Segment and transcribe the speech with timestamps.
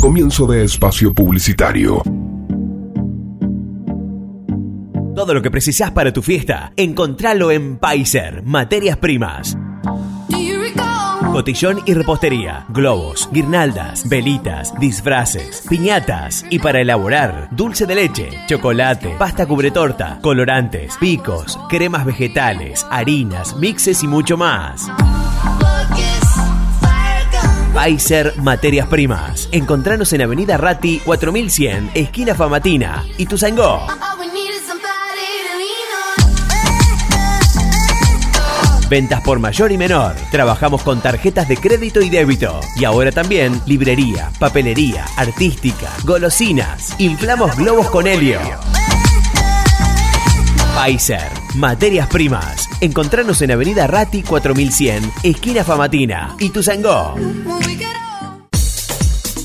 [0.00, 2.02] Comienzo de espacio publicitario.
[5.14, 9.58] Todo lo que precisás para tu fiesta, encontralo en Paiser, Materias Primas.
[11.32, 19.16] Cotillón y repostería, globos, guirnaldas, velitas, disfraces, piñatas y para elaborar dulce de leche, chocolate,
[19.18, 24.90] pasta cubretorta, colorantes, picos, cremas vegetales, harinas, mixes y mucho más.
[27.74, 29.48] Paiser Materias Primas.
[29.52, 33.86] Encontranos en Avenida Ratti 4100, esquina Famatina, y Tuzangó.
[38.88, 40.16] Ventas por mayor y menor.
[40.32, 42.58] Trabajamos con tarjetas de crédito y débito.
[42.74, 46.96] Y ahora también librería, papelería, artística, golosinas.
[46.98, 48.40] Inflamos globos con helio.
[50.74, 52.68] Pfizer, materias primas.
[52.80, 56.34] Encontranos en Avenida Ratti 4100, esquina Famatina.
[56.38, 57.14] Y Tuzangó.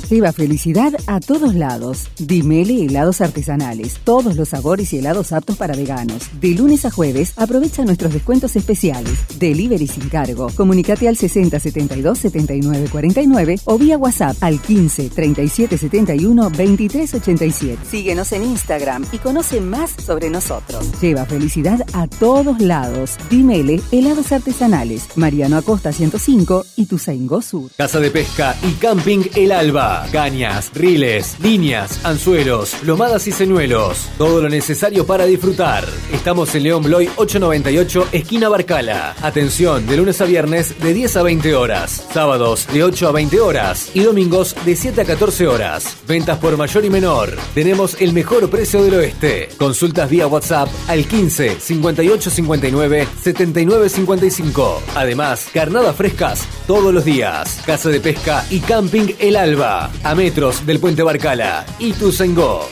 [0.10, 2.06] Lleva felicidad a todos lados.
[2.20, 4.00] Dimele helados artesanales.
[4.04, 6.30] Todos los sabores y helados aptos para veganos.
[6.40, 9.14] De lunes a jueves, aprovecha nuestros descuentos especiales.
[9.40, 10.52] Delivery sin cargo.
[10.56, 17.80] Comunicate al 60 72 79 49 o vía WhatsApp al 15 37 71 23 87.
[17.90, 20.86] Síguenos en Instagram y conoce más sobre nosotros.
[21.02, 23.18] Lleva felicidad a todos lados.
[23.32, 25.08] Dimele helados artesanales.
[25.16, 27.72] Mariano Acosta 105 y Tuzaingó Sur.
[27.76, 29.95] Casa de Pesca y Camping El Alba.
[30.12, 34.10] Cañas, riles, líneas, anzuelos, lomadas y señuelos.
[34.18, 35.86] Todo lo necesario para disfrutar.
[36.12, 39.16] Estamos en León Bloy 898, esquina Barcala.
[39.22, 42.08] Atención, de lunes a viernes de 10 a 20 horas.
[42.14, 43.92] Sábados de 8 a 20 horas.
[43.94, 45.98] Y domingos de 7 a 14 horas.
[46.08, 47.36] Ventas por mayor y menor.
[47.54, 49.50] Tenemos el mejor precio del oeste.
[49.58, 54.82] Consultas vía WhatsApp al 15 58 59 79 55.
[54.96, 57.62] Además, carnadas frescas todos los días.
[57.66, 61.66] Casa de pesca y camping El Alba a metros del puente Barcala.
[61.80, 62.68] Y Tuzengó.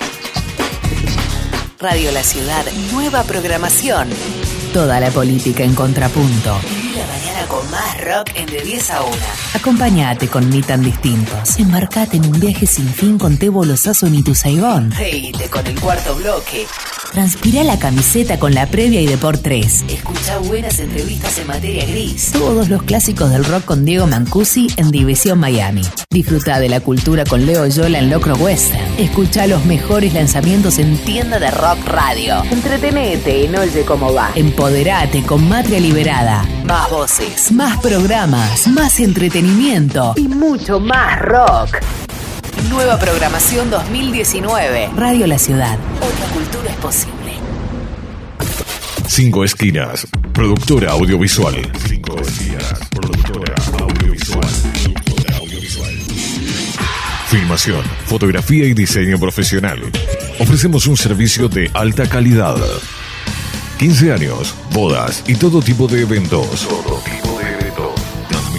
[1.79, 4.07] Radio La Ciudad, nueva programación.
[4.73, 6.57] Toda la política en contrapunto.
[6.63, 9.15] Viví mañana con más rock en de 10 a 1.
[9.53, 11.59] Acompáñate con Ni Tan Distintos.
[11.59, 14.91] Embarcate en un viaje sin fin con Tebo Lozazo en Ituzaigón.
[14.91, 16.65] Reíte con el cuarto bloque.
[17.13, 19.85] Transpira la camiseta con la previa y Deport 3.
[19.87, 22.31] Escucha buenas entrevistas en materia gris.
[22.31, 25.83] Todos los clásicos del rock con Diego Mancusi en División Miami.
[26.09, 28.81] Disfruta de la cultura con Leo Yola en Locro Western.
[28.97, 32.41] Escucha los mejores lanzamientos en tienda de rock radio.
[32.49, 34.31] Entretenete en Oye Cómo Va.
[34.33, 36.43] Empoderate con Matria Liberada.
[36.65, 41.77] Más voces, más programas, más entretenimiento y mucho más rock.
[42.69, 44.89] Nueva programación 2019.
[44.95, 45.77] Radio La Ciudad.
[45.97, 47.33] Otra cultura es posible.
[49.07, 51.55] Cinco Esquinas, productora audiovisual.
[51.87, 54.47] Cinco Esquinas, productora audiovisual.
[54.83, 55.93] Productora audiovisual.
[57.27, 59.79] Filmación, fotografía y diseño profesional.
[60.39, 62.57] Ofrecemos un servicio de alta calidad.
[63.77, 66.67] 15 años, bodas y todo tipo de eventos.
[66.67, 67.32] Todo tipo.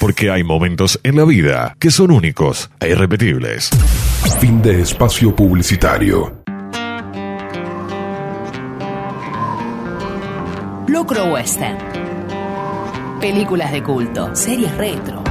[0.00, 3.70] Porque hay momentos en la vida que son únicos e irrepetibles.
[4.40, 6.42] Fin de espacio publicitario.
[10.86, 11.78] Locro Western.
[13.20, 15.24] Películas de culto, series retro.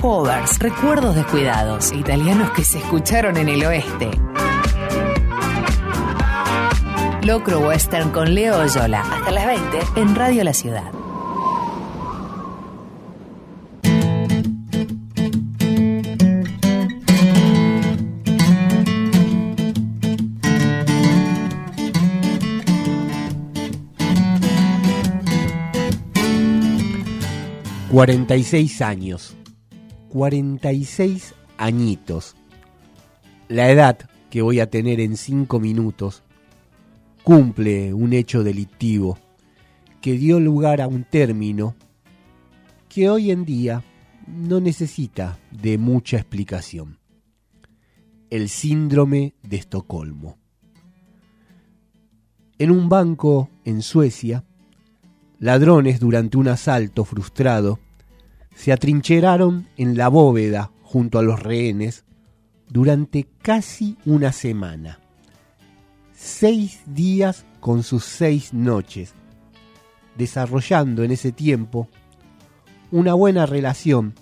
[0.00, 4.10] Covers, recuerdos descuidados, italianos que se escucharon en el oeste.
[7.22, 9.00] Locro Western con Leo Oyola.
[9.00, 11.03] Hasta las 20 en Radio La Ciudad.
[27.94, 29.36] Cuarenta y seis años.
[30.08, 32.34] 46 añitos.
[33.46, 36.24] La edad que voy a tener en cinco minutos
[37.22, 39.16] cumple un hecho delictivo
[40.00, 41.76] que dio lugar a un término
[42.88, 43.84] que hoy en día
[44.26, 46.98] no necesita de mucha explicación.
[48.28, 50.36] El síndrome de Estocolmo.
[52.58, 54.42] En un banco en Suecia
[55.38, 57.78] ladrones durante un asalto frustrado
[58.54, 62.04] se atrincheraron en la bóveda junto a los rehenes
[62.68, 65.00] durante casi una semana.
[66.12, 69.14] Seis días con sus seis noches,
[70.16, 71.88] desarrollando en ese tiempo
[72.90, 74.14] una buena relación,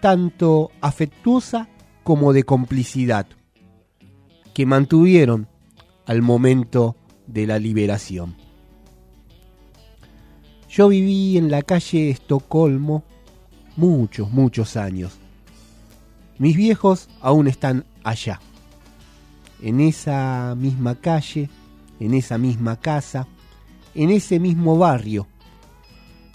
[0.00, 1.68] tanto afectuosa
[2.02, 3.26] como de complicidad,
[4.54, 5.48] que mantuvieron
[6.06, 6.96] al momento
[7.26, 8.34] de la liberación.
[10.68, 13.04] Yo viví en la calle Estocolmo
[13.76, 15.18] muchos, muchos años.
[16.38, 18.40] Mis viejos aún están allá,
[19.60, 21.48] en esa misma calle,
[22.00, 23.28] en esa misma casa,
[23.94, 25.28] en ese mismo barrio,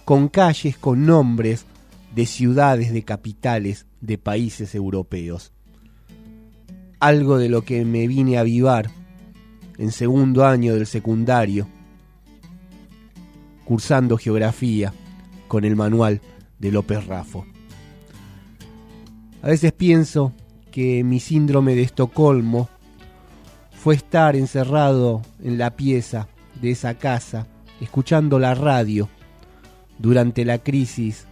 [0.06, 1.66] con calles con nombres
[2.16, 5.52] de ciudades, de capitales, de países europeos.
[7.00, 8.90] Algo de lo que me vine a avivar
[9.78, 11.68] en segundo año del secundario,
[13.66, 14.94] cursando geografía
[15.48, 16.22] con el manual
[16.60, 17.46] de López Rafo.
[19.42, 20.34] A veces pienso
[20.72, 22.70] que mi síndrome de Estocolmo
[23.72, 26.28] fue estar encerrado en la pieza
[26.62, 27.48] de esa casa,
[27.80, 29.08] escuchando la radio
[30.00, 31.26] durante la crisis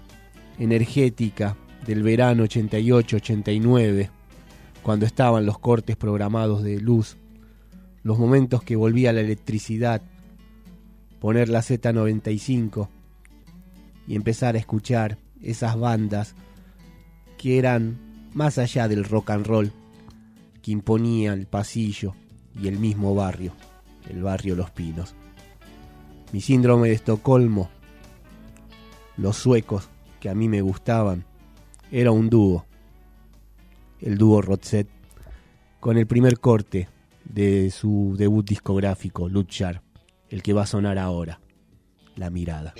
[0.59, 4.09] energética del verano 88-89,
[4.83, 7.17] cuando estaban los cortes programados de luz,
[8.03, 10.01] los momentos que volvía la electricidad,
[11.19, 12.87] poner la Z95
[14.07, 16.35] y empezar a escuchar esas bandas
[17.37, 17.97] que eran
[18.33, 19.71] más allá del rock and roll
[20.61, 22.15] que imponía el pasillo
[22.59, 23.53] y el mismo barrio,
[24.09, 25.15] el barrio Los Pinos.
[26.31, 27.69] Mi síndrome de Estocolmo,
[29.17, 31.25] los suecos que a mí me gustaban,
[31.91, 32.65] era un dúo,
[34.01, 34.89] el dúo Rotzet,
[35.79, 36.89] con el primer corte
[37.23, 39.81] de su debut discográfico, Luchar,
[40.29, 41.39] el que va a sonar ahora,
[42.15, 42.73] La Mirada.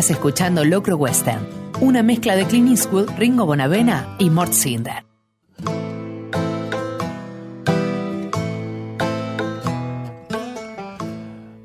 [0.00, 1.46] Estás escuchando Locro Western,
[1.82, 5.04] una mezcla de Clint Eastwood, Ringo Bonavena y Mort Cinder.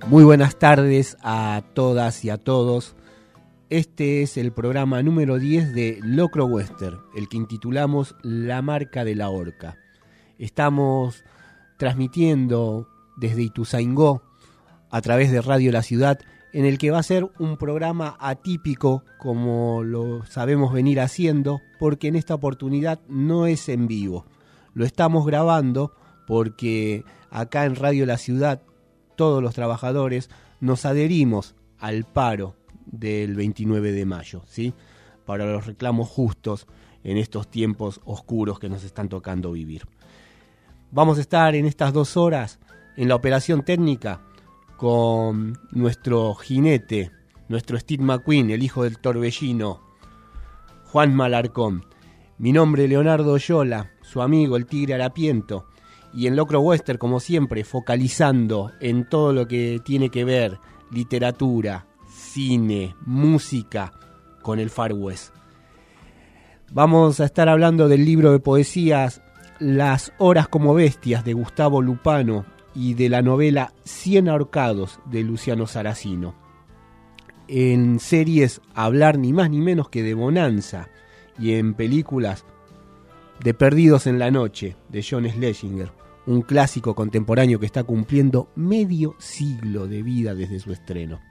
[0.07, 2.97] Muy buenas tardes a todas y a todos.
[3.69, 9.15] Este es el programa número 10 de Locro Western, el que intitulamos La marca de
[9.15, 9.77] la horca.
[10.39, 11.23] Estamos
[11.77, 14.23] transmitiendo desde Ituzaingó
[14.89, 16.19] a través de Radio La Ciudad,
[16.55, 22.07] en el que va a ser un programa atípico como lo sabemos venir haciendo, porque
[22.07, 24.25] en esta oportunidad no es en vivo.
[24.73, 25.91] Lo estamos grabando
[26.25, 28.61] porque acá en Radio La Ciudad
[29.17, 30.29] todos los trabajadores
[30.61, 34.73] nos adherimos al paro del 29 de mayo, ¿sí?
[35.25, 36.67] Para los reclamos justos
[37.03, 39.85] en estos tiempos oscuros que nos están tocando vivir.
[40.89, 42.59] Vamos a estar en estas dos horas
[42.95, 44.21] en la operación técnica
[44.77, 47.11] con nuestro jinete,
[47.47, 49.81] nuestro Steve McQueen, el hijo del torbellino,
[50.85, 51.85] Juan Malarcón.
[52.37, 55.67] Mi nombre es Leonardo Yola, su amigo el tigre harapiento,
[56.13, 60.59] y en Locro Western, como siempre, focalizando en todo lo que tiene que ver
[60.91, 63.91] literatura, cine, música
[64.41, 65.33] con el Far West.
[66.71, 69.21] Vamos a estar hablando del libro de poesías
[69.59, 75.65] Las horas como bestias de Gustavo Lupano y de la novela Cien ahorcados de Luciano
[75.65, 76.35] Saracino.
[77.47, 80.89] En series hablar ni más ni menos que de Bonanza
[81.39, 82.45] y en películas
[83.43, 85.91] de Perdidos en la Noche de John Schlesinger,
[86.25, 91.21] un clásico contemporáneo que está cumpliendo medio siglo de vida desde su estreno.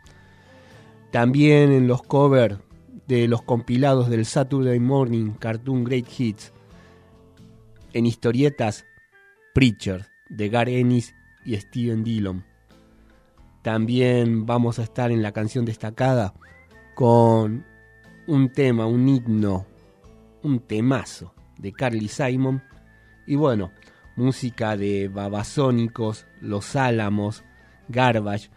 [1.10, 2.58] También en los covers
[3.06, 6.52] de los compilados del Saturday Morning Cartoon Great Hits,
[7.92, 8.84] en historietas
[9.52, 12.44] Preacher de Gar Ennis y Steven Dillon.
[13.62, 16.34] También vamos a estar en la canción destacada
[16.94, 17.64] con
[18.26, 19.66] un tema, un himno,
[20.42, 22.62] un temazo de Carly Simon.
[23.26, 23.72] Y bueno,
[24.16, 27.42] música de Babasónicos, Los Álamos,
[27.88, 28.50] Garbage,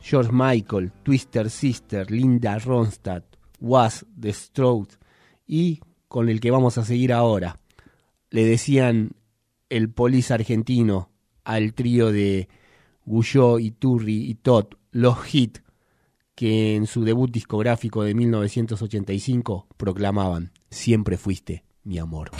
[0.00, 3.24] George Michael, Twister Sister, Linda Ronstadt,
[3.60, 4.96] Was, The Strokes
[5.46, 7.58] y con el que vamos a seguir ahora.
[8.30, 9.12] Le decían
[9.68, 11.10] el polis argentino
[11.46, 12.48] al trío de
[13.06, 15.60] Guyot, Iturri y Todd, los Hit,
[16.34, 22.30] que en su debut discográfico de 1985 proclamaban, siempre fuiste mi amor.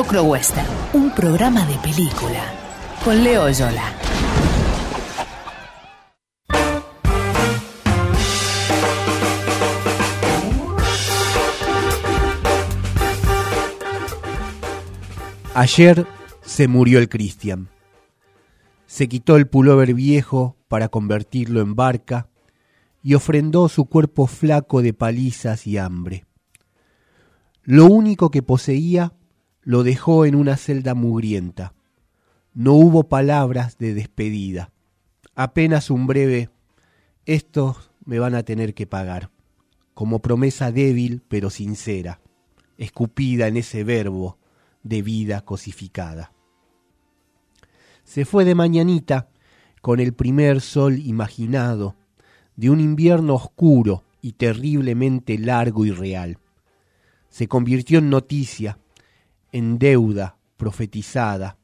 [0.00, 2.42] Locro Western, un programa de película.
[3.04, 3.84] Con Leo Yola.
[15.54, 16.06] Ayer
[16.40, 17.68] se murió el Cristian.
[18.86, 22.30] Se quitó el pullover viejo para convertirlo en barca
[23.02, 26.24] y ofrendó su cuerpo flaco de palizas y hambre.
[27.64, 29.12] Lo único que poseía
[29.62, 31.74] lo dejó en una celda mugrienta.
[32.54, 34.72] No hubo palabras de despedida,
[35.34, 36.50] apenas un breve
[37.26, 39.30] estos me van a tener que pagar,
[39.94, 42.20] como promesa débil pero sincera,
[42.76, 44.36] escupida en ese verbo
[44.82, 46.32] de vida cosificada.
[48.02, 49.28] Se fue de mañanita
[49.80, 51.94] con el primer sol imaginado
[52.56, 56.38] de un invierno oscuro y terriblemente largo y real.
[57.28, 58.79] Se convirtió en noticia,
[59.52, 61.56] en deuda profetizada.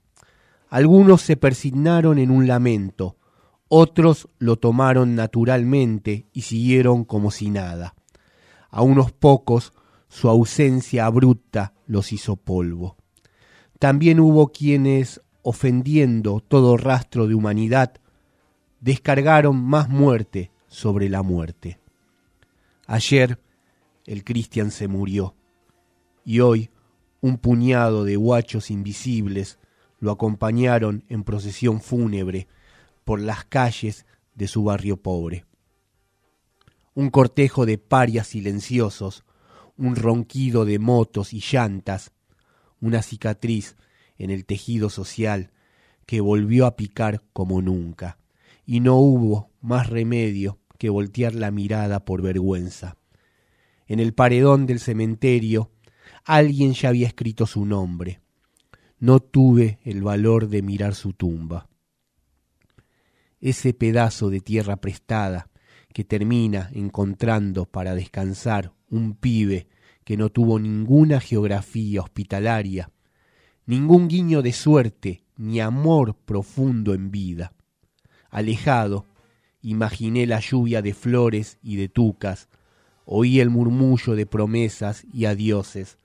[0.68, 3.16] Algunos se persignaron en un lamento,
[3.68, 7.94] otros lo tomaron naturalmente y siguieron como si nada.
[8.70, 9.72] A unos pocos
[10.08, 12.96] su ausencia abrupta los hizo polvo.
[13.78, 17.94] También hubo quienes, ofendiendo todo rastro de humanidad,
[18.80, 21.78] descargaron más muerte sobre la muerte.
[22.86, 23.40] Ayer
[24.04, 25.34] el Cristian se murió
[26.24, 26.70] y hoy
[27.26, 29.58] un puñado de guachos invisibles
[29.98, 32.46] lo acompañaron en procesión fúnebre
[33.04, 35.44] por las calles de su barrio pobre.
[36.94, 39.24] Un cortejo de parias silenciosos,
[39.76, 42.12] un ronquido de motos y llantas,
[42.80, 43.76] una cicatriz
[44.18, 45.50] en el tejido social
[46.06, 48.18] que volvió a picar como nunca,
[48.64, 52.96] y no hubo más remedio que voltear la mirada por vergüenza.
[53.88, 55.72] En el paredón del cementerio
[56.26, 58.20] alguien ya había escrito su nombre.
[58.98, 61.68] No tuve el valor de mirar su tumba.
[63.40, 65.48] Ese pedazo de tierra prestada
[65.92, 69.68] que termina encontrando para descansar un pibe
[70.04, 72.90] que no tuvo ninguna geografía hospitalaria,
[73.64, 77.52] ningún guiño de suerte ni amor profundo en vida.
[78.30, 79.06] Alejado,
[79.62, 82.48] imaginé la lluvia de flores y de tucas,
[83.04, 85.98] oí el murmullo de promesas y adioses.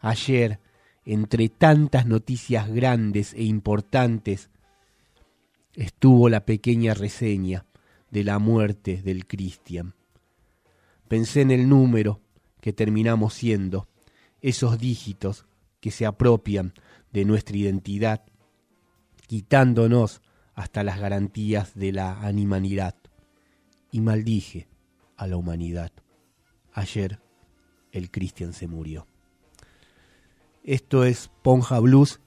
[0.00, 0.60] Ayer,
[1.04, 4.50] entre tantas noticias grandes e importantes,
[5.74, 7.66] estuvo la pequeña reseña
[8.10, 9.94] de la muerte del Cristian.
[11.08, 12.20] Pensé en el número
[12.60, 13.88] que terminamos siendo,
[14.40, 15.46] esos dígitos
[15.80, 16.72] que se apropian
[17.12, 18.24] de nuestra identidad,
[19.26, 20.22] quitándonos
[20.54, 22.96] hasta las garantías de la animalidad.
[23.90, 24.68] Y maldije
[25.16, 25.92] a la humanidad.
[26.72, 27.20] Ayer
[27.92, 29.06] el Cristian se murió.
[30.66, 32.18] Esto es Ponja Blues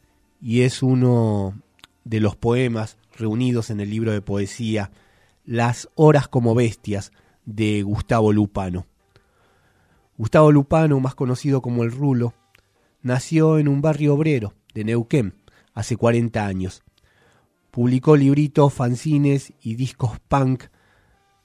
[0.42, 1.62] y es uno
[2.06, 4.92] de los poemas reunidos en el libro de poesía
[5.44, 7.12] Las horas como bestias
[7.44, 8.88] de Gustavo Lupano.
[10.18, 12.34] Gustavo Lupano, más conocido como el Rulo,
[13.02, 15.36] nació en un barrio obrero de Neuquén
[15.74, 16.82] hace 40 años.
[17.72, 20.64] Publicó libritos, fanzines y discos punk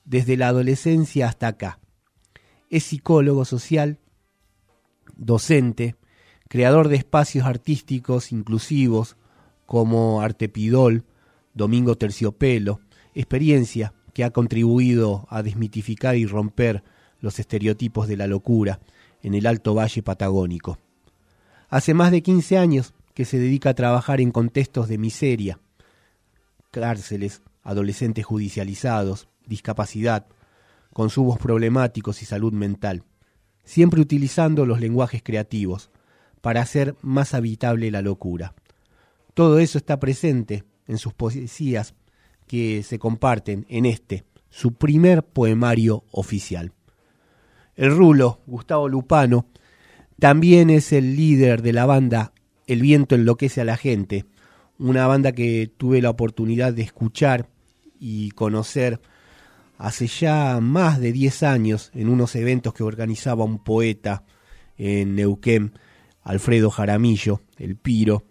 [0.05, 1.81] desde la adolescencia hasta acá.
[2.71, 3.99] Es psicólogo social,
[5.17, 5.97] docente,
[6.49, 9.17] creador de espacios artísticos inclusivos
[9.67, 11.05] como Artepidol,
[11.55, 12.81] Domingo Terciopelo,
[13.15, 16.83] experiencia que ha contribuido a desmitificar y romper
[17.21, 18.81] los estereotipos de la locura
[19.23, 20.79] en el Alto Valle Patagónico.
[21.69, 25.59] Hace más de 15 años que se dedica a trabajar en contextos de miseria,
[26.71, 30.27] cárceles, adolescentes judicializados, discapacidad,
[30.93, 33.05] consumos problemáticos y salud mental,
[33.65, 35.91] siempre utilizando los lenguajes creativos
[36.45, 38.53] para hacer más habitable la locura.
[39.33, 41.95] Todo eso está presente en sus poesías
[42.47, 46.73] que se comparten en este, su primer poemario oficial.
[47.77, 49.47] El rulo, Gustavo Lupano,
[50.19, 52.35] también es el líder de la banda
[52.67, 54.27] El viento enloquece a la gente,
[54.79, 57.49] una banda que tuve la oportunidad de escuchar
[57.99, 59.01] y conocer
[59.79, 64.25] hace ya más de 10 años en unos eventos que organizaba un poeta
[64.77, 65.73] en Neuquén,
[66.25, 68.25] Alfredo Jaramillo, el Piro,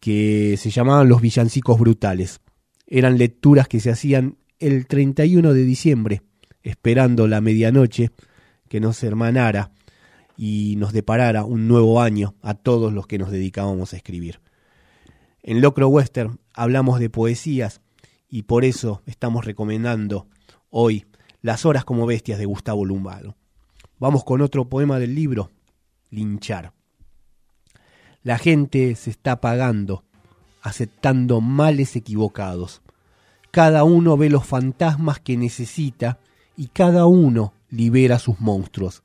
[0.00, 2.40] que se llamaban Los Villancicos Brutales.
[2.86, 6.22] Eran lecturas que se hacían el 31 de diciembre,
[6.62, 8.12] esperando la medianoche
[8.68, 9.72] que nos hermanara
[10.36, 14.40] y nos deparara un nuevo año a todos los que nos dedicábamos a escribir.
[15.42, 17.80] En Locro Western hablamos de poesías
[18.28, 20.28] y por eso estamos recomendando
[20.70, 21.06] hoy
[21.42, 23.36] Las horas como bestias de Gustavo Lumbado.
[23.98, 25.50] Vamos con otro poema del libro,
[26.10, 26.75] Linchar.
[28.26, 30.02] La gente se está pagando,
[30.60, 32.82] aceptando males equivocados.
[33.52, 36.18] Cada uno ve los fantasmas que necesita
[36.56, 39.04] y cada uno libera sus monstruos.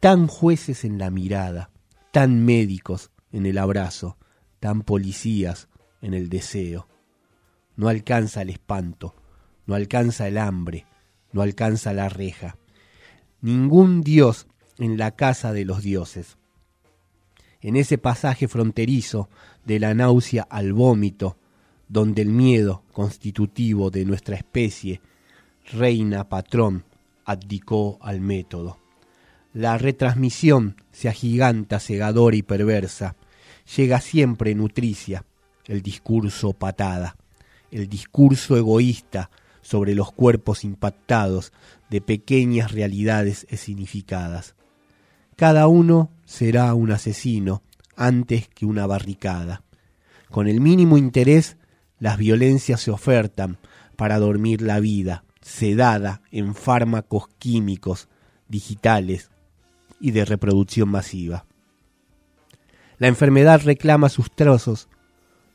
[0.00, 1.68] Tan jueces en la mirada,
[2.10, 4.16] tan médicos en el abrazo,
[4.60, 5.68] tan policías
[6.00, 6.88] en el deseo.
[7.76, 9.14] No alcanza el espanto,
[9.66, 10.86] no alcanza el hambre,
[11.32, 12.56] no alcanza la reja.
[13.42, 14.46] Ningún dios
[14.78, 16.38] en la casa de los dioses.
[17.62, 19.28] En ese pasaje fronterizo
[19.64, 21.36] de la náusea al vómito,
[21.88, 25.00] donde el miedo constitutivo de nuestra especie,
[25.70, 26.84] reina patrón,
[27.24, 28.78] abdicó al método.
[29.54, 33.14] La retransmisión se agiganta, cegadora y perversa.
[33.76, 35.24] Llega siempre nutricia
[35.66, 37.16] el discurso patada,
[37.70, 41.52] el discurso egoísta sobre los cuerpos impactados
[41.90, 44.56] de pequeñas realidades significadas.
[45.36, 47.62] Cada uno será un asesino
[47.94, 49.64] antes que una barricada.
[50.30, 51.58] Con el mínimo interés,
[51.98, 53.58] las violencias se ofertan
[53.96, 58.08] para dormir la vida, sedada en fármacos químicos,
[58.48, 59.30] digitales
[60.00, 61.44] y de reproducción masiva.
[62.96, 64.88] La enfermedad reclama sus trozos,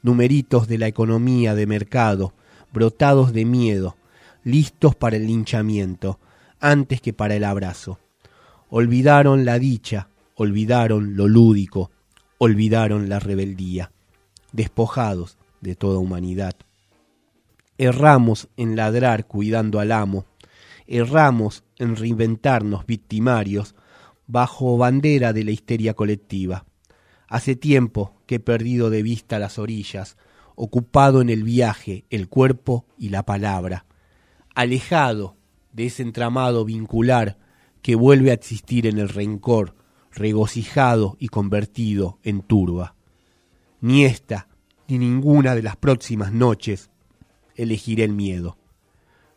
[0.04, 2.36] numeritos de la economía de mercado,
[2.72, 3.98] brotados de miedo,
[4.44, 6.20] listos para el linchamiento,
[6.60, 7.98] antes que para el abrazo.
[8.70, 11.90] Olvidaron la dicha, olvidaron lo lúdico,
[12.38, 13.92] olvidaron la rebeldía,
[14.52, 16.56] despojados de toda humanidad.
[17.80, 20.26] Erramos en ladrar cuidando al amo,
[20.86, 23.76] erramos en reinventarnos victimarios
[24.28, 26.66] bajo bandera de la histeria colectiva.
[27.28, 30.18] Hace tiempo que he perdido de vista las orillas,
[30.56, 33.86] ocupado en el viaje, el cuerpo y la palabra,
[34.54, 35.36] alejado
[35.74, 37.40] de ese entramado vincular
[37.82, 39.77] que vuelve a existir en el rencor,
[40.18, 42.96] regocijado y convertido en turba.
[43.82, 44.48] Ni esta,
[44.88, 46.90] ni ninguna de las próximas noches
[47.56, 48.58] elegiré el miedo.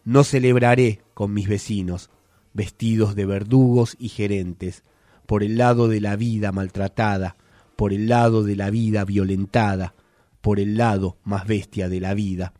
[0.05, 2.11] No celebraré con mis vecinos,
[2.55, 4.83] vestidos de verdugos y gerentes,
[5.27, 7.37] por el lado de la vida maltratada,
[7.77, 9.95] por el lado de la vida violentada,
[10.40, 12.55] por el lado más bestia de la vida.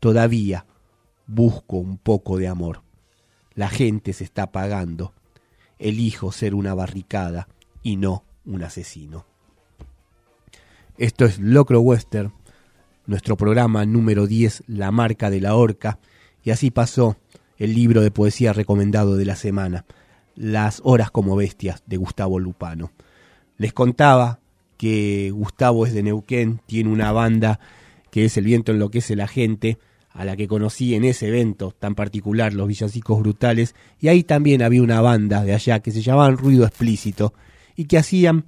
[0.00, 0.64] Todavía
[1.26, 2.82] busco un poco de amor.
[3.54, 5.12] La gente se está pagando.
[5.78, 7.48] Elijo ser una barricada
[7.86, 9.26] y no un asesino.
[10.98, 12.32] Esto es Locro Western,
[13.06, 16.00] nuestro programa número 10, La marca de la horca,
[16.42, 17.16] y así pasó
[17.58, 19.84] el libro de poesía recomendado de la semana,
[20.34, 22.90] Las horas como bestias, de Gustavo Lupano.
[23.56, 24.40] Les contaba
[24.78, 27.60] que Gustavo es de Neuquén, tiene una banda
[28.10, 29.78] que es El viento enloquece la gente,
[30.10, 34.62] a la que conocí en ese evento tan particular, los Villancicos Brutales, y ahí también
[34.62, 37.32] había una banda de allá que se llamaban Ruido Explícito,
[37.76, 38.46] y que hacían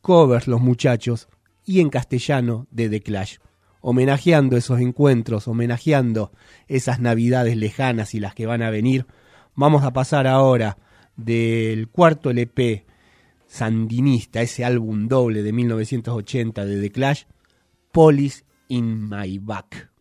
[0.00, 1.28] covers los muchachos,
[1.64, 3.36] y en castellano de The Clash,
[3.80, 6.32] homenajeando esos encuentros, homenajeando
[6.68, 9.06] esas navidades lejanas y las que van a venir.
[9.54, 10.78] Vamos a pasar ahora
[11.16, 12.84] del cuarto LP
[13.46, 17.22] sandinista, ese álbum doble de 1980 de The Clash,
[17.92, 19.93] Police in My Back.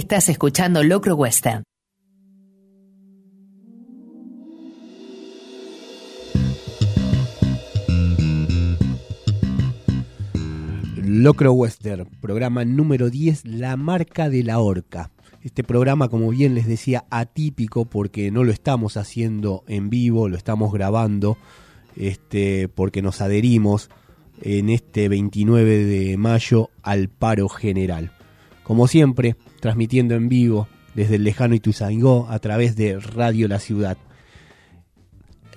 [0.00, 1.62] Estás escuchando Locro Western.
[10.96, 15.10] Locro Western, programa número 10, La marca de la horca.
[15.42, 20.38] Este programa, como bien les decía, atípico porque no lo estamos haciendo en vivo, lo
[20.38, 21.36] estamos grabando,
[21.94, 23.90] este, porque nos adherimos
[24.40, 28.12] en este 29 de mayo al paro general.
[28.70, 33.98] Como siempre, transmitiendo en vivo desde el lejano Ituzaingó a través de Radio La Ciudad.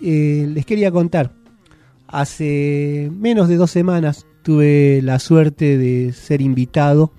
[0.02, 1.32] Eh, les quería contar,
[2.08, 7.12] hace menos de dos semanas tuve la suerte de ser invitado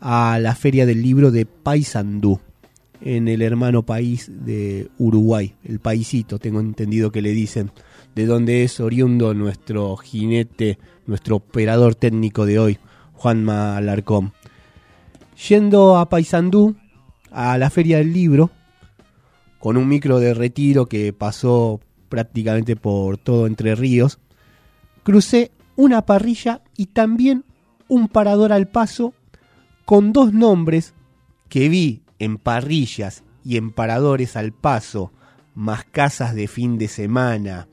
[0.00, 2.40] a la Feria del Libro de Paysandú,
[3.02, 7.70] en el hermano país de Uruguay, el paisito, tengo entendido que le dicen,
[8.14, 12.78] de donde es oriundo nuestro jinete, nuestro operador técnico de hoy,
[13.12, 14.32] Juanma Alarcón.
[15.36, 16.76] Yendo a Paysandú,
[17.30, 18.50] a la Feria del Libro,
[19.58, 24.18] con un micro de retiro que pasó prácticamente por todo Entre Ríos,
[25.02, 27.44] crucé una parrilla y también
[27.88, 29.14] un parador al paso
[29.84, 30.94] con dos nombres
[31.48, 35.12] que vi en parrillas y en paradores al paso,
[35.54, 37.68] más casas de fin de semana,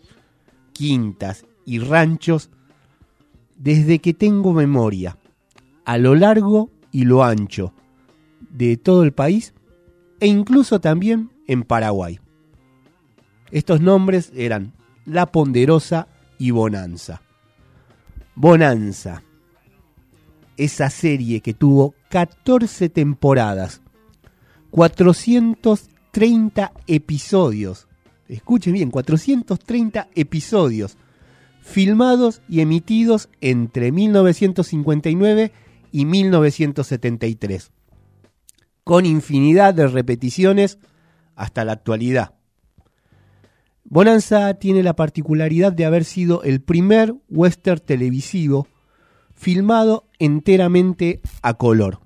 [0.74, 2.50] quintas y ranchos,
[3.56, 5.18] desde que tengo memoria,
[5.86, 7.74] a lo largo y lo ancho
[8.50, 9.54] de todo el país
[10.20, 12.20] e incluso también en Paraguay.
[13.52, 14.74] Estos nombres eran
[15.06, 17.22] La Ponderosa y Bonanza.
[18.36, 19.24] Bonanza,
[20.58, 23.82] esa serie que tuvo 14 temporadas,
[24.70, 27.88] 430 episodios,
[28.30, 30.98] escuchen bien, 430 episodios,
[31.62, 35.52] filmados y emitidos entre 1959
[35.92, 37.72] y 1973,
[38.84, 40.80] con infinidad de repeticiones
[41.36, 42.34] hasta la actualidad.
[43.84, 48.68] Bonanza tiene la particularidad de haber sido el primer western televisivo
[49.34, 52.00] filmado enteramente a color.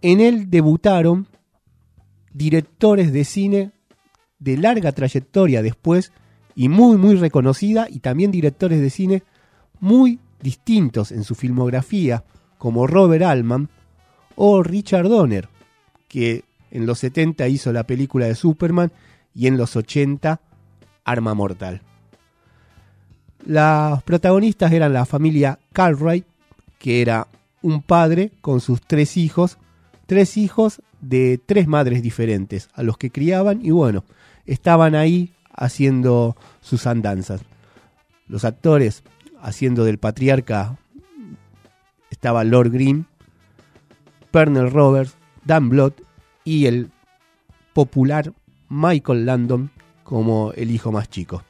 [0.00, 1.26] En él debutaron
[2.32, 3.72] directores de cine
[4.38, 6.12] de larga trayectoria después
[6.54, 9.22] y muy muy reconocida y también directores de cine
[9.80, 12.24] muy distintos en su filmografía
[12.58, 13.68] como Robert Altman
[14.36, 15.48] o Richard Donner,
[16.08, 18.92] que en los 70 hizo la película de Superman
[19.34, 20.40] y en los 80
[21.04, 21.82] Arma Mortal.
[23.44, 26.26] Los protagonistas eran la familia Cartwright,
[26.78, 27.28] que era
[27.62, 29.58] un padre con sus tres hijos,
[30.06, 34.04] tres hijos de tres madres diferentes, a los que criaban y bueno,
[34.46, 37.40] estaban ahí haciendo sus andanzas.
[38.26, 39.02] Los actores
[39.40, 40.78] haciendo del patriarca
[42.10, 43.06] estaba Lord Green,
[44.30, 46.02] Pernell Roberts, Dan Blott
[46.44, 46.90] y el
[47.72, 48.32] popular
[48.68, 49.70] Michael Landon
[50.02, 51.42] como el hijo más chico.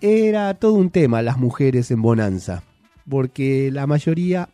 [0.00, 2.62] Era todo un tema las mujeres en Bonanza,
[3.08, 4.48] porque la mayoría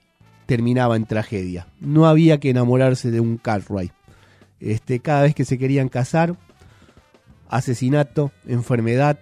[0.46, 1.66] terminaba en tragedia.
[1.80, 3.92] No había que enamorarse de un Cartwright.
[4.60, 6.36] Este, cada vez que se querían casar,
[7.48, 9.18] asesinato, enfermedad,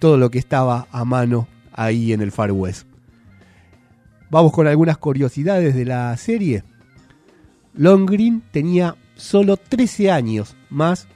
[0.00, 2.88] todo lo que estaba a mano ahí en el Far West.
[4.30, 6.64] Vamos con algunas curiosidades de la serie.
[7.74, 11.06] Long Green tenía solo 13 años más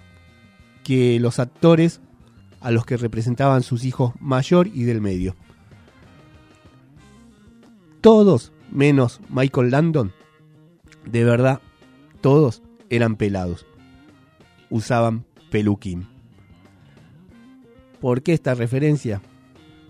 [0.85, 2.01] que los actores
[2.61, 5.35] a los que representaban sus hijos mayor y del medio.
[8.01, 10.13] Todos, menos Michael Landon,
[11.07, 11.61] de verdad,
[12.21, 13.67] todos eran pelados.
[14.71, 16.14] Usaban peluquín.
[18.05, 19.23] ¿Por qué esta referencia?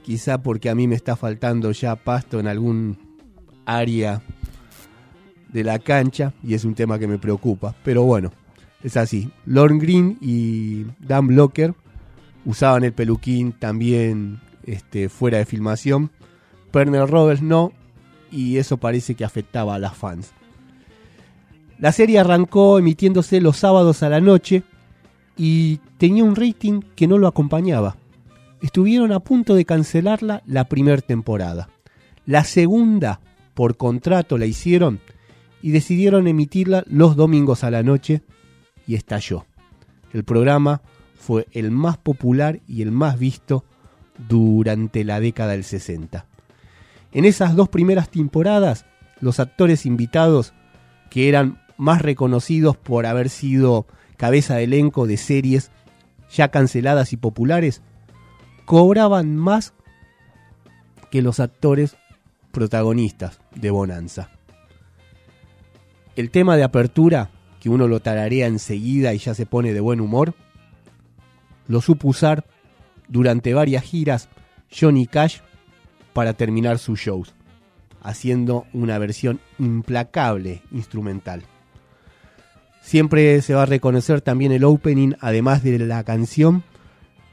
[0.04, 2.96] Quizá porque a mí me está faltando ya pasto en algún
[3.66, 4.22] área
[5.48, 7.74] de la cancha y es un tema que me preocupa.
[7.82, 8.30] Pero bueno,
[8.84, 9.32] es así.
[9.46, 11.74] Lorne Green y Dan Blocker
[12.44, 16.12] usaban el peluquín también este, fuera de filmación.
[16.70, 17.72] Pernell Roberts no,
[18.30, 20.30] y eso parece que afectaba a las fans.
[21.80, 24.62] La serie arrancó emitiéndose los sábados a la noche
[25.36, 27.96] y tenía un rating que no lo acompañaba.
[28.64, 31.68] Estuvieron a punto de cancelarla la primera temporada.
[32.24, 33.20] La segunda,
[33.52, 35.00] por contrato, la hicieron
[35.60, 38.22] y decidieron emitirla los domingos a la noche
[38.86, 39.44] y estalló.
[40.14, 40.80] El programa
[41.14, 43.66] fue el más popular y el más visto
[44.30, 46.24] durante la década del 60.
[47.12, 48.86] En esas dos primeras temporadas,
[49.20, 50.54] los actores invitados,
[51.10, 55.70] que eran más reconocidos por haber sido cabeza de elenco de series
[56.30, 57.82] ya canceladas y populares,
[58.64, 59.74] cobraban más
[61.10, 61.96] que los actores
[62.50, 64.30] protagonistas de Bonanza.
[66.16, 70.00] El tema de apertura, que uno lo tararea enseguida y ya se pone de buen
[70.00, 70.34] humor,
[71.66, 72.44] lo supo usar
[73.08, 74.28] durante varias giras
[74.70, 75.38] Johnny Cash
[76.12, 77.34] para terminar sus shows,
[78.02, 81.42] haciendo una versión implacable instrumental.
[82.80, 86.62] Siempre se va a reconocer también el opening, además de la canción,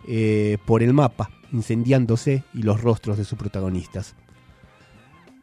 [0.07, 4.15] eh, por el mapa, incendiándose y los rostros de sus protagonistas.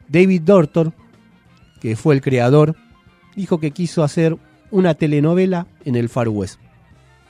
[0.09, 0.93] David Dortor,
[1.81, 2.77] que fue el creador,
[3.37, 4.37] dijo que quiso hacer
[4.71, 6.61] una telenovela en el Far West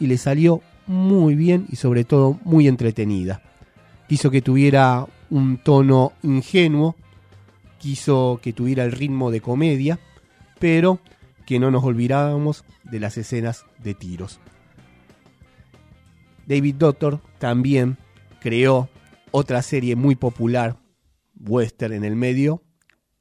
[0.01, 3.43] y le salió muy bien y sobre todo muy entretenida.
[4.09, 6.97] Quiso que tuviera un tono ingenuo,
[7.79, 9.99] quiso que tuviera el ritmo de comedia,
[10.59, 10.99] pero
[11.47, 14.41] que no nos olvidáramos de las escenas de tiros.
[16.49, 17.99] David Doctor también
[18.41, 18.89] creó
[19.33, 20.79] otra serie muy popular,
[21.39, 22.63] western en el medio,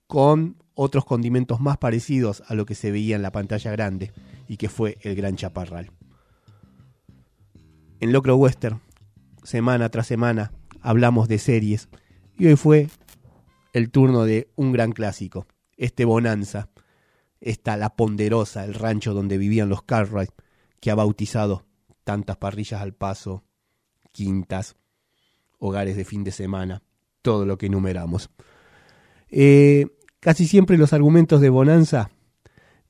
[0.07, 4.13] con otros condimentos más parecidos a lo que se veía en la pantalla grande
[4.47, 5.91] y que fue el Gran Chaparral.
[7.99, 8.79] En Locro Western,
[9.43, 11.89] semana tras semana, hablamos de series
[12.37, 12.87] y hoy fue
[13.73, 16.69] el turno de un gran clásico, este Bonanza,
[17.41, 20.31] esta La Ponderosa, el rancho donde vivían los Cartwright,
[20.79, 21.66] que ha bautizado
[22.07, 23.43] tantas parrillas al paso,
[24.13, 24.77] quintas,
[25.59, 26.81] hogares de fin de semana,
[27.21, 28.29] todo lo que enumeramos.
[29.27, 29.87] Eh,
[30.21, 32.09] casi siempre los argumentos de Bonanza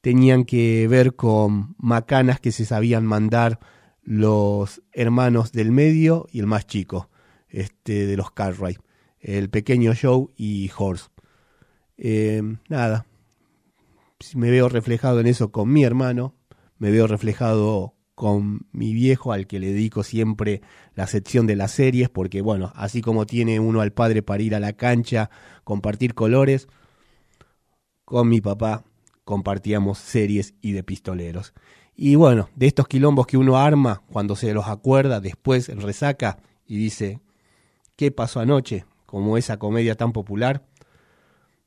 [0.01, 3.59] tenían que ver con macanas que se sabían mandar
[4.03, 7.09] los hermanos del medio y el más chico,
[7.49, 8.77] este, de los Cartwright,
[9.19, 11.07] el pequeño Joe y Horse.
[11.97, 13.07] Eh, nada,
[14.35, 16.35] me veo reflejado en eso con mi hermano,
[16.77, 20.63] me veo reflejado con mi viejo al que le dedico siempre
[20.95, 24.55] la sección de las series, porque bueno, así como tiene uno al padre para ir
[24.55, 25.29] a la cancha,
[25.63, 26.67] compartir colores,
[28.05, 28.83] con mi papá
[29.23, 31.53] compartíamos series y de pistoleros.
[31.95, 36.75] Y bueno, de estos quilombos que uno arma cuando se los acuerda después resaca y
[36.75, 37.21] dice,
[37.95, 38.85] ¿qué pasó anoche?
[39.05, 40.65] Como esa comedia tan popular.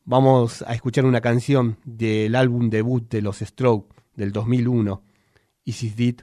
[0.05, 5.01] Vamos a escuchar una canción del álbum debut de los Strokes del 2001,
[5.64, 6.22] Isis Did.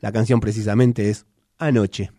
[0.00, 1.26] La canción precisamente es
[1.58, 2.10] Anoche.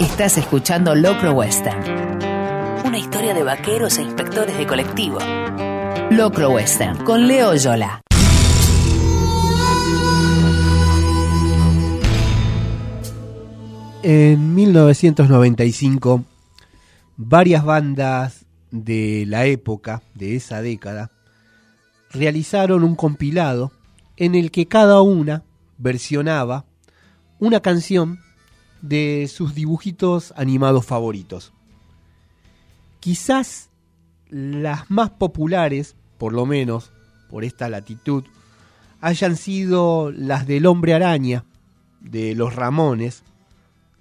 [0.00, 1.82] Estás escuchando Locro Western.
[2.84, 5.18] Una historia de vaqueros e inspectores de colectivo.
[6.12, 8.00] Locro Western con Leo Yola.
[14.04, 16.24] En 1995,
[17.16, 21.10] varias bandas de la época, de esa década,
[22.12, 23.72] realizaron un compilado
[24.16, 25.42] en el que cada una
[25.76, 26.66] versionaba
[27.40, 28.20] una canción
[28.82, 31.52] de sus dibujitos animados favoritos.
[33.00, 33.70] Quizás
[34.28, 36.92] las más populares, por lo menos
[37.30, 38.24] por esta latitud,
[39.00, 41.44] hayan sido las del hombre araña,
[42.00, 43.22] de los Ramones.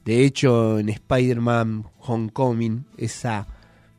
[0.05, 3.47] De hecho, en Spider-Man Homecoming, esa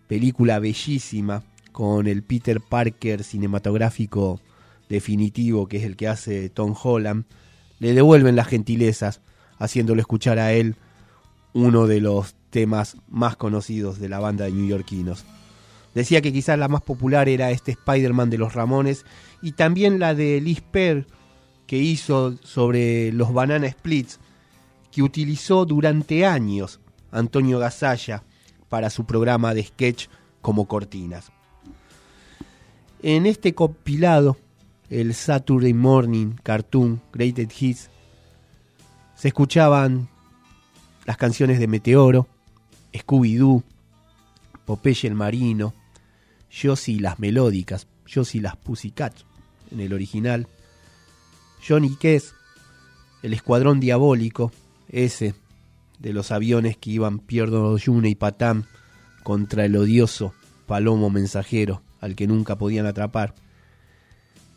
[0.06, 4.40] película bellísima con el Peter Parker cinematográfico
[4.88, 7.24] definitivo, que es el que hace Tom Holland,
[7.78, 9.20] le devuelven las gentilezas,
[9.58, 10.76] haciéndolo escuchar a él
[11.52, 15.24] uno de los temas más conocidos de la banda de newyorkinos.
[15.94, 19.04] Decía que quizás la más popular era este Spider-Man de los Ramones
[19.42, 21.06] y también la de Liz Pearl
[21.66, 24.18] que hizo sobre los Banana Splits,
[24.90, 26.80] que utilizó durante años
[27.10, 28.22] Antonio Gasalla
[28.68, 30.06] para su programa de sketch
[30.40, 31.30] como cortinas.
[33.02, 34.36] En este compilado,
[34.90, 37.90] el Saturday Morning Cartoon Greatest Hits,
[39.18, 40.08] se escuchaban
[41.04, 42.28] las canciones de Meteoro,
[42.92, 43.64] Scooby-Doo,
[44.64, 45.74] Popeye el Marino,
[46.50, 49.24] Josie las Melódicas, Josie las Pussycats
[49.72, 50.46] en el original,
[51.66, 52.32] Johnny Kess,
[53.24, 54.52] el Escuadrón Diabólico,
[54.88, 55.34] ese
[55.98, 58.66] de los aviones que iban Pierdo Yune y Patán
[59.24, 60.32] contra el odioso
[60.66, 63.34] Palomo Mensajero al que nunca podían atrapar.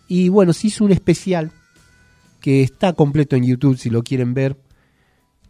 [0.07, 1.51] Y bueno, se hizo un especial
[2.41, 4.57] que está completo en YouTube si lo quieren ver,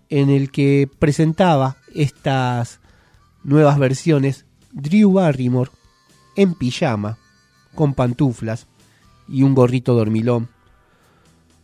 [0.10, 2.82] en el que presentaba estas
[3.44, 5.72] nuevas versiones Drew Barrymore
[6.36, 7.18] en pijama,
[7.74, 8.68] con pantuflas
[9.28, 10.50] y un gorrito dormilón,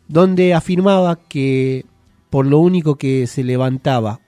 [0.08, 1.86] donde afirmaba que
[2.30, 4.22] por lo único que se levantaba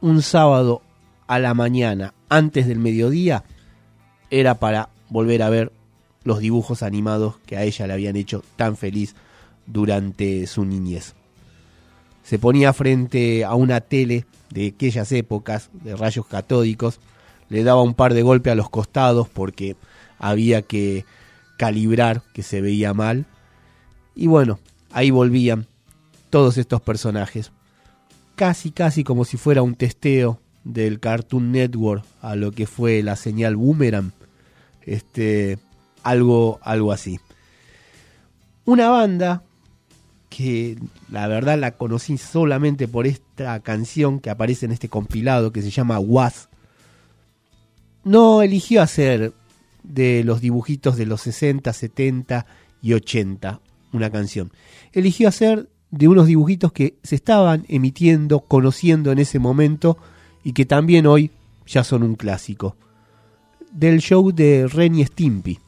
[0.00, 0.82] un sábado
[1.26, 3.44] a la mañana antes del mediodía
[4.30, 5.72] era para volver a ver
[6.24, 9.14] los dibujos animados que a ella le habían hecho tan feliz
[9.66, 11.14] durante su niñez.
[12.22, 17.00] Se ponía frente a una tele de aquellas épocas de rayos catódicos,
[17.48, 19.76] le daba un par de golpes a los costados porque
[20.18, 21.04] había que
[21.56, 23.26] calibrar que se veía mal.
[24.14, 24.58] Y bueno,
[24.90, 25.66] ahí volvían
[26.30, 27.52] todos estos personajes.
[28.34, 33.16] Casi, casi como si fuera un testeo del Cartoon Network a lo que fue la
[33.16, 34.12] señal Boomerang.
[34.82, 35.58] Este,
[36.02, 37.20] algo, algo así.
[38.64, 39.42] Una banda
[40.28, 40.78] que
[41.10, 45.70] la verdad la conocí solamente por esta canción que aparece en este compilado que se
[45.70, 46.48] llama Was.
[48.04, 49.32] No eligió hacer
[49.82, 52.46] de los dibujitos de los 60, 70
[52.82, 53.60] y 80
[53.92, 54.52] una canción.
[54.92, 59.96] Eligió hacer de unos dibujitos que se estaban emitiendo, conociendo en ese momento
[60.44, 61.30] y que también hoy
[61.66, 62.76] ya son un clásico.
[63.72, 65.58] Del show de Ren y Stimpy.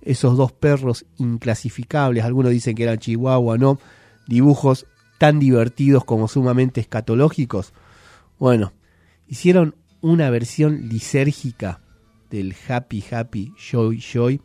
[0.00, 3.78] Esos dos perros inclasificables, algunos dicen que eran chihuahua, no,
[4.26, 4.86] dibujos
[5.18, 7.72] tan divertidos como sumamente escatológicos.
[8.38, 8.72] Bueno,
[9.26, 11.80] hicieron una versión lisérgica
[12.30, 14.40] del Happy Happy Joy Joy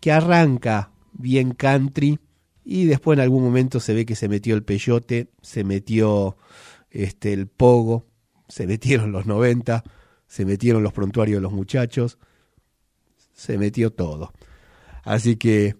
[0.00, 2.20] que arranca bien country
[2.64, 6.36] y después en algún momento se ve que se metió el peyote, se metió
[6.90, 8.06] este el pogo,
[8.48, 9.82] se metieron los 90,
[10.26, 12.18] se metieron los prontuarios de los muchachos,
[13.32, 14.32] se metió todo.
[15.08, 15.74] Así que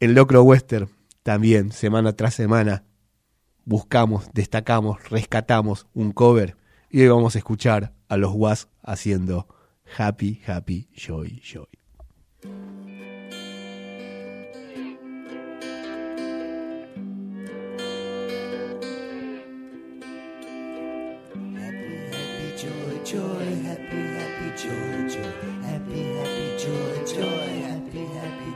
[0.00, 0.88] en Locro Western
[1.22, 2.82] también semana tras semana
[3.66, 6.56] buscamos, destacamos, rescatamos un cover
[6.88, 9.46] y hoy vamos a escuchar a los Was haciendo
[9.98, 11.66] Happy, Happy, Joy, Joy.
[23.04, 25.57] joy, happy, happy, joy, joy,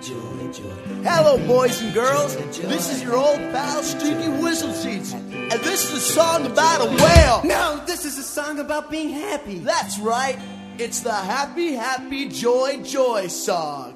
[0.02, 2.36] Hello, boys and girls.
[2.36, 5.12] This is your old pal, Stinky Whistle Seats.
[5.12, 7.42] And this is a song about a whale.
[7.44, 9.60] No, this is a song about being happy.
[9.60, 10.36] That's right.
[10.76, 13.94] It's the Happy, Happy, Joy, Joy song.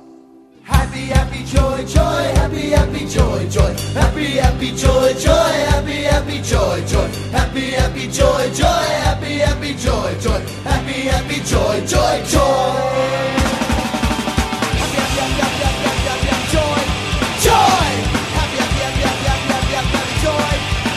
[0.63, 6.85] Happy, happy, joy, joy, happy, happy, joy, joy, happy, happy, joy, joy, happy, happy, joy,
[6.87, 8.67] joy, happy, happy, joy, joy,
[9.07, 13.46] happy, happy, joy, joy, happy, happy, joy, joy, joy.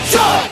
[0.09, 0.48] Joy,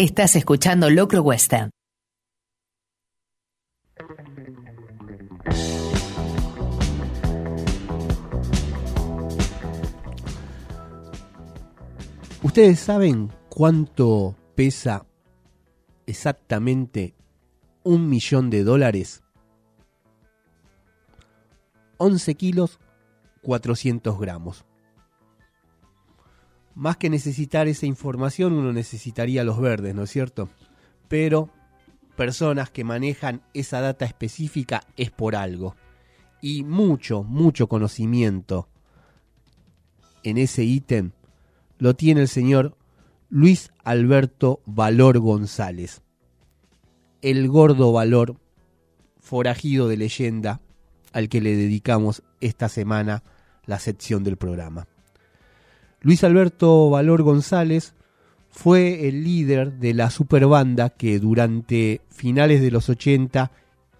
[0.00, 1.68] Estás escuchando Locro Western.
[12.42, 15.04] ¿Ustedes saben cuánto pesa
[16.06, 17.14] exactamente
[17.82, 19.22] un millón de dólares?
[21.98, 22.78] 11 kilos,
[23.42, 24.64] 400 gramos.
[26.74, 30.48] Más que necesitar esa información, uno necesitaría los verdes, ¿no es cierto?
[31.08, 31.50] Pero
[32.16, 35.76] personas que manejan esa data específica es por algo.
[36.40, 38.68] Y mucho, mucho conocimiento
[40.22, 41.12] en ese ítem
[41.78, 42.76] lo tiene el señor
[43.28, 46.02] Luis Alberto Valor González.
[47.22, 48.36] El gordo valor
[49.18, 50.60] forajido de leyenda
[51.12, 53.22] al que le dedicamos esta semana
[53.66, 54.88] la sección del programa.
[56.02, 57.94] Luis Alberto Valor González
[58.48, 63.50] fue el líder de la superbanda que durante finales de los 80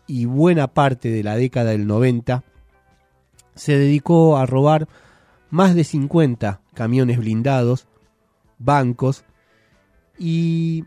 [0.07, 2.42] y buena parte de la década del 90
[3.55, 4.88] se dedicó a robar
[5.51, 7.86] más de 50 camiones blindados,
[8.59, 9.24] bancos
[10.18, 10.84] y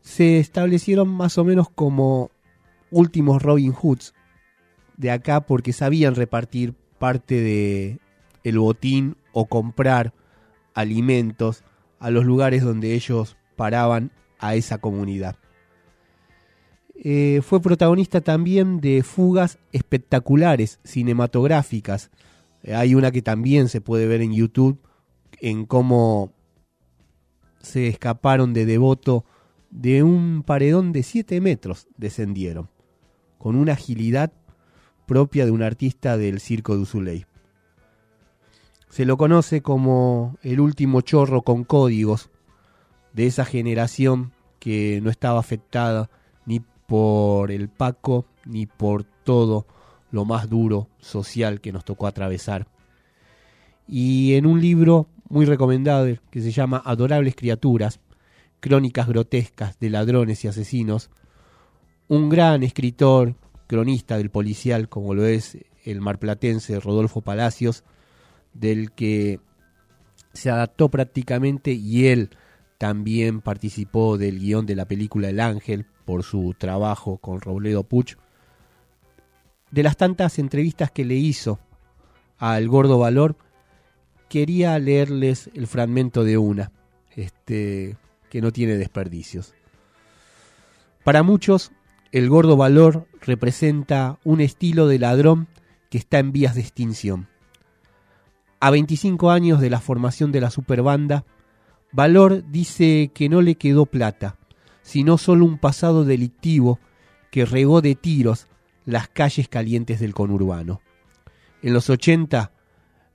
[0.00, 2.30] se establecieron más o menos como
[2.90, 4.14] últimos Robin Hoods
[4.96, 7.98] de acá porque sabían repartir parte de
[8.42, 10.14] el botín o comprar
[10.72, 11.62] alimentos
[11.98, 15.36] a los lugares donde ellos paraban a esa comunidad.
[16.94, 22.10] Eh, fue protagonista también de fugas espectaculares cinematográficas.
[22.62, 24.80] Eh, hay una que también se puede ver en YouTube
[25.40, 26.32] en cómo
[27.60, 29.24] se escaparon de Devoto
[29.70, 32.70] de un paredón de 7 metros, descendieron,
[33.38, 34.32] con una agilidad
[35.06, 37.26] propia de un artista del circo de Usuley.
[38.94, 42.30] Se lo conoce como el último chorro con códigos
[43.12, 44.30] de esa generación
[44.60, 46.10] que no estaba afectada
[46.46, 49.66] ni por el Paco ni por todo
[50.12, 52.68] lo más duro social que nos tocó atravesar.
[53.88, 57.98] Y en un libro muy recomendado que se llama Adorables Criaturas,
[58.60, 61.10] Crónicas Grotescas de Ladrones y Asesinos,
[62.06, 63.34] un gran escritor,
[63.66, 67.82] cronista del policial como lo es el marplatense Rodolfo Palacios,
[68.54, 69.40] del que
[70.32, 72.30] se adaptó prácticamente y él
[72.78, 78.16] también participó del guion de la película El Ángel por su trabajo con Robledo Puch.
[79.70, 81.58] De las tantas entrevistas que le hizo
[82.38, 83.36] al Gordo Valor,
[84.28, 86.72] quería leerles el fragmento de una,
[87.14, 87.96] este,
[88.28, 89.54] que no tiene desperdicios.
[91.04, 91.72] Para muchos,
[92.12, 95.48] el Gordo Valor representa un estilo de ladrón
[95.90, 97.28] que está en vías de extinción.
[98.64, 101.26] A 25 años de la formación de la superbanda,
[101.92, 104.38] Valor dice que no le quedó plata,
[104.80, 106.78] sino solo un pasado delictivo
[107.30, 108.46] que regó de tiros
[108.86, 110.80] las calles calientes del conurbano.
[111.60, 112.52] En los 80,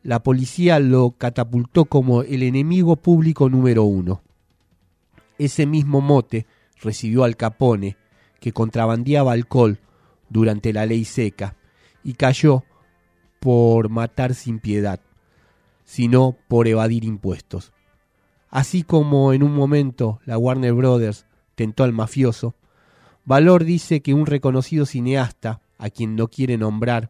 [0.04, 4.22] la policía lo catapultó como el enemigo público número uno.
[5.40, 6.46] Ese mismo mote
[6.80, 7.98] recibió al Capone,
[8.40, 9.80] que contrabandeaba alcohol
[10.30, 11.56] durante la ley seca,
[12.04, 12.66] y cayó
[13.40, 15.00] por matar sin piedad,
[15.90, 17.74] sino por evadir impuestos.
[18.48, 21.26] Así como en un momento la Warner Brothers
[21.56, 22.54] tentó al mafioso,
[23.26, 27.10] Valor dice que un reconocido cineasta, a quien no quiere nombrar,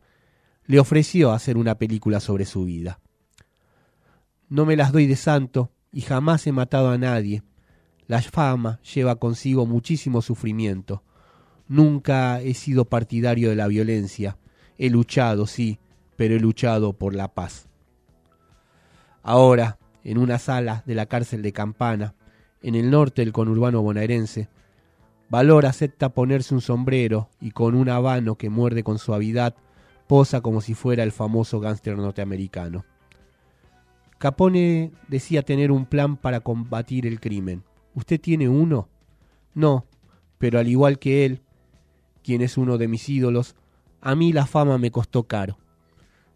[0.65, 3.01] le ofreció hacer una película sobre su vida.
[4.47, 7.43] No me las doy de santo y jamás he matado a nadie.
[8.07, 11.03] La fama lleva consigo muchísimo sufrimiento.
[11.67, 14.37] Nunca he sido partidario de la violencia.
[14.77, 15.79] He luchado, sí,
[16.15, 17.68] pero he luchado por la paz.
[19.29, 22.15] Ahora, en una sala de la cárcel de Campana,
[22.63, 24.49] en el norte del conurbano bonaerense,
[25.29, 29.53] Valor acepta ponerse un sombrero y con un habano que muerde con suavidad
[30.07, 32.85] posa como si fuera el famoso gángster norteamericano.
[34.17, 37.63] Capone decía tener un plan para combatir el crimen.
[37.93, 38.89] ¿Usted tiene uno?
[39.53, 39.85] No,
[40.39, 41.43] Pero al igual que él,
[42.23, 43.55] quien es uno de mis ídolos,
[44.01, 45.59] a mí la fama me costó caro.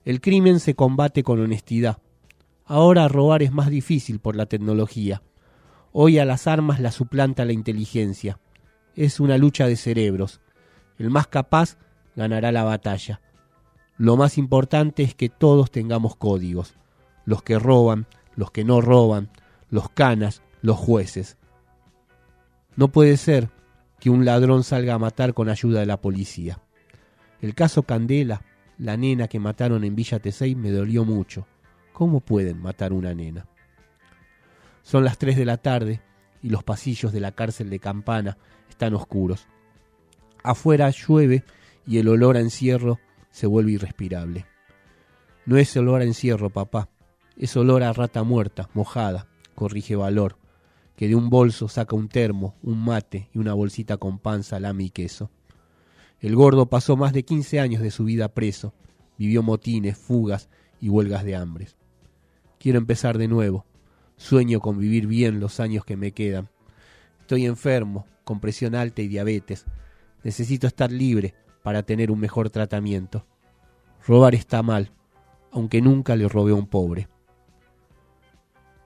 [0.06, 2.03] El crimen se combate con honestidad.
[2.74, 5.22] Ahora robar es más difícil por la tecnología.
[5.92, 8.40] Hoy a las armas la suplanta la inteligencia.
[8.96, 10.42] Es una lucha de cerebros.
[10.98, 11.78] El más capaz
[12.16, 13.22] ganará la batalla.
[14.00, 16.74] Lo más importante es que todos tengamos códigos.
[17.26, 19.30] Los que roban, los que no roban,
[19.70, 21.38] los canas, los jueces.
[22.76, 23.52] No puede ser
[24.00, 26.58] que un ladrón salga a matar con ayuda de la policía.
[27.40, 28.42] El caso Candela,
[28.80, 31.46] la nena que mataron en Villa Tesey, me dolió mucho.
[31.94, 33.46] ¿Cómo pueden matar una nena?
[34.82, 36.02] Son las 3 de la tarde
[36.42, 38.38] y los pasillos de la cárcel de Campana
[38.68, 39.48] están oscuros.
[40.44, 41.44] Afuera llueve
[41.86, 44.46] y el olor a encierro se vuelve irrespirable.
[45.46, 46.90] No es olor a encierro, papá,
[47.38, 50.38] es olor a rata muerta, mojada, corrige valor,
[50.96, 54.86] que de un bolso saca un termo, un mate y una bolsita con pan, salami
[54.86, 55.30] y queso.
[56.20, 58.74] El gordo pasó más de 15 años de su vida preso,
[59.18, 60.50] vivió motines, fugas
[60.82, 61.78] y huelgas de hambres.
[62.64, 63.66] Quiero empezar de nuevo,
[64.16, 66.48] sueño con vivir bien los años que me quedan.
[67.20, 69.66] Estoy enfermo, con presión alta y diabetes.
[70.24, 73.28] Necesito estar libre para tener un mejor tratamiento.
[74.08, 74.94] Robar está mal,
[75.52, 77.10] aunque nunca le robé a un pobre.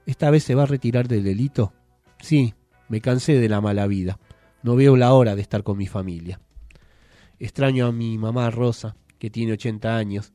[0.08, 1.72] ¿Esta vez se va a retirar del delito?
[2.20, 2.56] Sí,
[2.90, 4.18] me cansé de la mala vida.
[4.64, 6.42] No veo la hora de estar con mi familia.
[7.38, 10.34] Extraño a mi mamá Rosa, que tiene 80 años.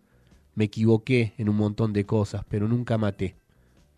[0.54, 3.36] Me equivoqué en un montón de cosas, pero nunca maté.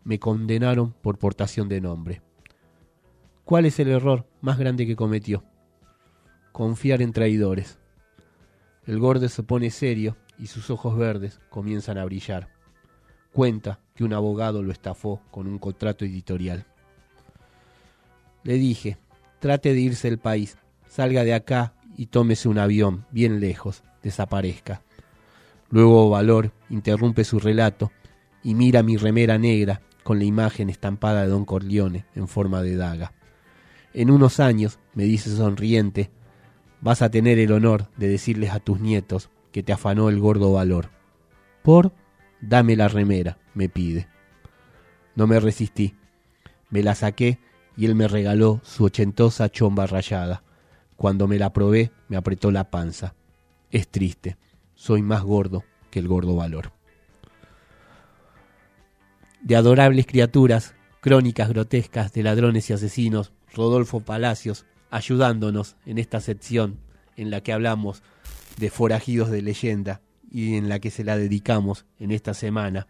[0.05, 2.23] Me condenaron por portación de nombre.
[3.45, 5.45] ¿Cuál es el error más grande que cometió?
[6.53, 7.79] Confiar en traidores.
[8.87, 12.49] El gordo se pone serio y sus ojos verdes comienzan a brillar.
[13.33, 16.67] Cuenta que un abogado lo estafó con un contrato editorial.
[18.45, 18.99] Le dije,
[19.41, 24.83] trate de irse del país, salga de acá y tómese un avión bien lejos, desaparezca.
[25.71, 27.91] Luego Valor interrumpe su relato
[28.43, 32.77] y mira mi remera negra con la imagen estampada de Don Corleone en forma de
[32.77, 33.13] daga.
[33.93, 36.11] En unos años, me dice sonriente,
[36.81, 40.53] vas a tener el honor de decirles a tus nietos que te afanó el gordo
[40.53, 40.91] valor.
[41.63, 41.93] Por,
[42.41, 44.09] dame la remera, me pide.
[45.15, 45.95] No me resistí.
[46.71, 47.39] Me la saqué
[47.77, 50.43] y él me regaló su ochentosa chomba rayada.
[50.97, 53.15] Cuando me la probé, me apretó la panza.
[53.71, 54.37] Es triste.
[54.85, 56.71] Soy más gordo que el gordo valor.
[59.41, 66.81] De adorables criaturas, crónicas grotescas de ladrones y asesinos, Rodolfo Palacios, ayudándonos en esta sección
[67.17, 68.03] en la que hablamos
[68.59, 72.87] de forajidos de leyenda y en la que se la dedicamos en esta semana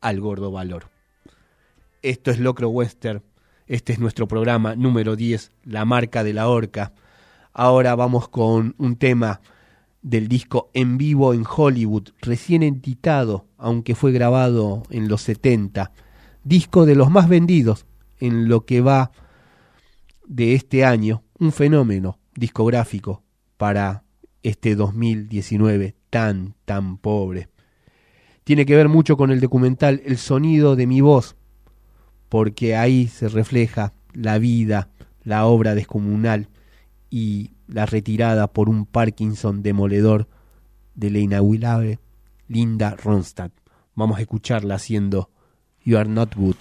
[0.00, 0.90] al gordo valor.
[2.02, 3.22] Esto es Locro Western,
[3.68, 6.94] este es nuestro programa número 10, La marca de la horca.
[7.52, 9.40] Ahora vamos con un tema
[10.02, 15.92] del disco En vivo en Hollywood, recién editado, aunque fue grabado en los 70.
[16.44, 17.86] Disco de los más vendidos
[18.18, 19.12] en lo que va
[20.26, 23.22] de este año, un fenómeno discográfico
[23.56, 24.04] para
[24.42, 27.48] este 2019 tan, tan pobre.
[28.44, 31.36] Tiene que ver mucho con el documental El sonido de mi voz,
[32.28, 34.88] porque ahí se refleja la vida,
[35.22, 36.48] la obra descomunal
[37.08, 40.28] y la retirada por un Parkinson demoledor
[40.94, 41.98] de la inaudible
[42.48, 43.52] Linda Ronstadt.
[43.94, 45.30] Vamos a escucharla haciendo
[45.84, 46.56] You Are Not Good.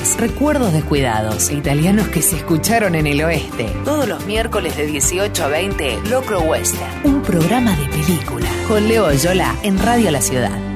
[0.00, 3.66] Flashbacks, recuerdos descuidados italianos que se escucharon en el oeste.
[3.84, 8.48] Todos los miércoles de 18 a 20, Locro Western, un programa de película.
[8.68, 10.69] Con Leo Oyola en Radio La Ciudad.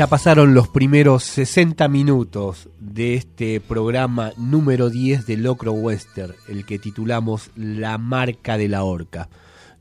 [0.00, 6.64] Ya pasaron los primeros 60 minutos de este programa número 10 de Locro Western, el
[6.64, 9.28] que titulamos La marca de la horca.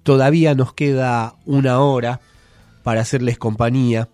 [0.03, 2.20] Todavía nos queda una hora
[2.84, 4.09] para hacerles compañía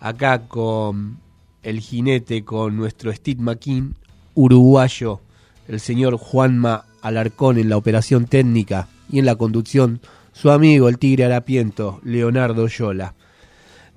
[0.00, 1.20] acá con
[1.62, 3.94] el jinete, con nuestro Steve McKean,
[4.34, 5.20] uruguayo,
[5.68, 10.00] el señor Juanma Alarcón en la operación técnica y en la conducción,
[10.32, 13.14] su amigo el tigre harapiento, Leonardo Yola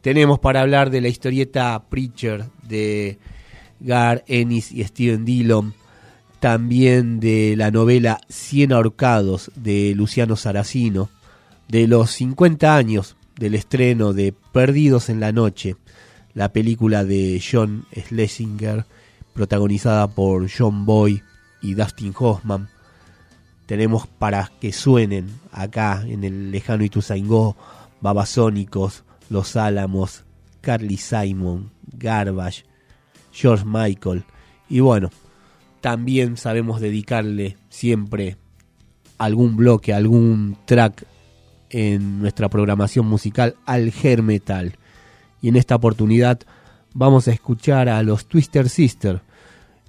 [0.08, 3.20] tenemos para hablar de la historieta Preacher de
[3.82, 5.74] Gar Ennis y Steven Dillon,
[6.40, 11.10] también de la novela Cien ahorcados de Luciano Saracino,
[11.68, 15.76] de los 50 años del estreno de Perdidos en la Noche,
[16.34, 18.86] la película de John Schlesinger,
[19.34, 21.22] protagonizada por John Boy
[21.62, 22.70] y Dustin Hoffman.
[23.66, 27.58] Tenemos para que suenen acá en el lejano Ituzaingó,
[28.00, 30.24] Babasónicos, los Álamos,
[30.62, 32.66] Carly Simon, Garbage,
[33.32, 34.24] George Michael.
[34.70, 35.10] Y bueno,
[35.82, 38.38] también sabemos dedicarle siempre
[39.18, 41.06] algún bloque, algún track
[41.70, 44.76] en nuestra programación musical al hair metal.
[45.42, 46.40] Y en esta oportunidad
[46.94, 49.22] vamos a escuchar a los Twister Sister,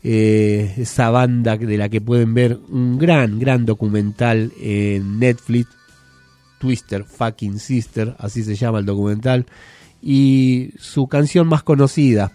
[0.03, 5.78] eh, esa banda de la que pueden ver un gran, gran documental en Netflix
[6.59, 9.47] Twister Fucking Sister, así se llama el documental,
[10.03, 12.33] y su canción más conocida,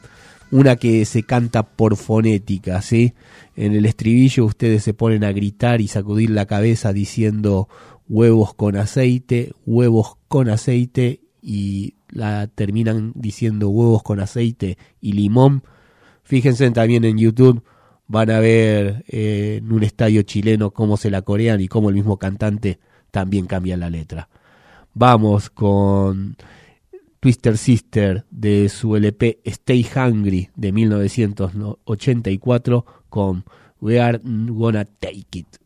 [0.52, 3.14] una que se canta por fonética, ¿sí?
[3.56, 7.68] En el estribillo ustedes se ponen a gritar y sacudir la cabeza diciendo
[8.08, 15.64] huevos con aceite, huevos con aceite y la terminan diciendo huevos con aceite y limón.
[16.24, 17.64] Fíjense también en YouTube,
[18.08, 21.96] van a ver eh, en un estadio chileno cómo se la corean y cómo el
[21.96, 22.80] mismo cantante
[23.14, 24.28] también cambia la letra.
[24.96, 26.36] Vamos con
[27.20, 33.46] Twister Sister de su LP Stay Hungry de 1984 con
[33.80, 35.63] We Are Gonna Take It.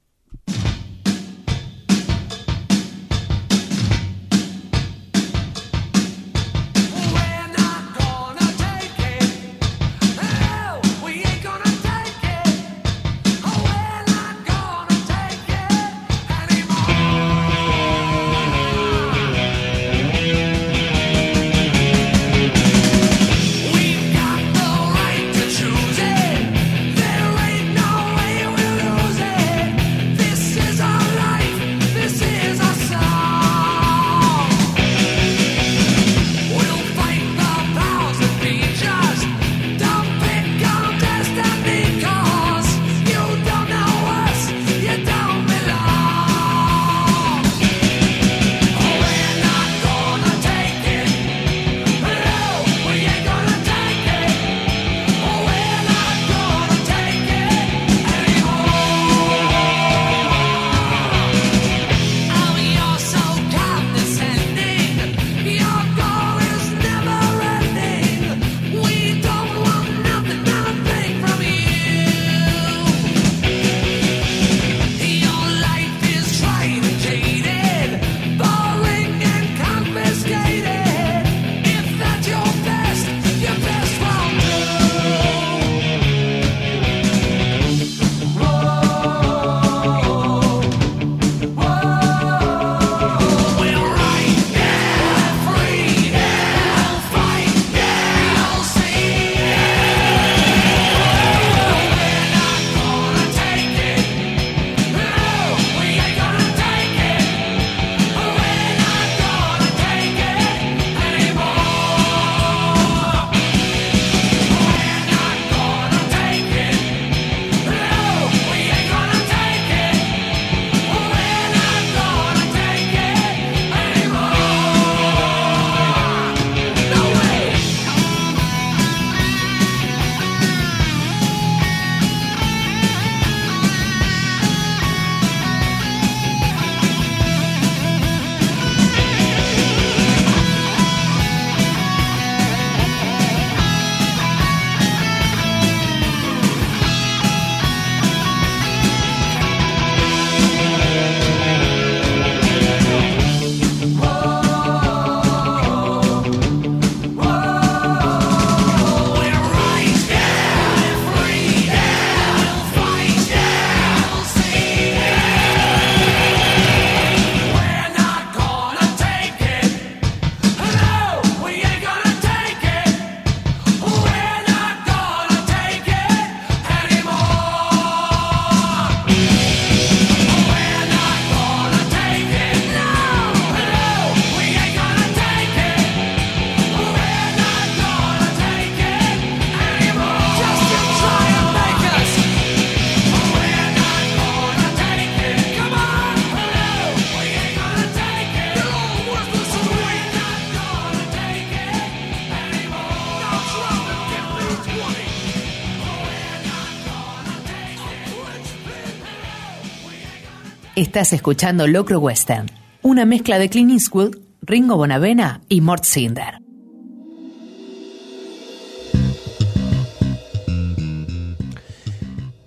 [210.97, 212.47] Estás escuchando Locro Western,
[212.81, 216.39] una mezcla de Clint Eastwood, Ringo Bonavena y Mort Cinder.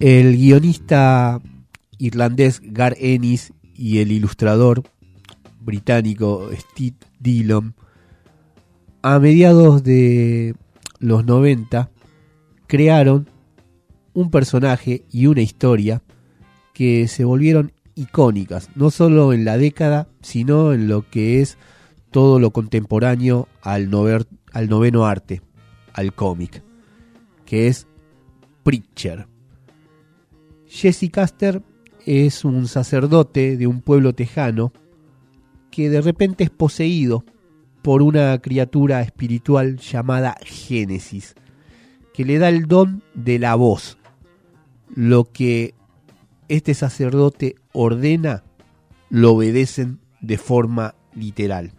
[0.01, 1.40] El guionista
[1.98, 4.82] irlandés Gar Ennis y el ilustrador
[5.61, 7.76] británico Steve Dillon,
[9.03, 10.57] a mediados de
[10.98, 11.88] los 90,
[12.66, 13.30] crearon
[14.12, 16.03] un personaje y una historia
[16.74, 17.70] que se volvieron
[18.01, 21.59] icónicas, no solo en la década, sino en lo que es
[22.11, 25.42] todo lo contemporáneo al, nover- al noveno arte,
[25.92, 26.62] al cómic,
[27.44, 27.86] que es
[28.62, 29.26] Preacher.
[30.66, 31.62] Jesse Caster
[32.07, 34.72] es un sacerdote de un pueblo tejano
[35.70, 37.24] que de repente es poseído
[37.82, 41.34] por una criatura espiritual llamada Génesis,
[42.12, 43.98] que le da el don de la voz.
[44.94, 45.74] Lo que
[46.51, 48.42] este sacerdote ordena,
[49.09, 51.72] lo obedecen de forma literal.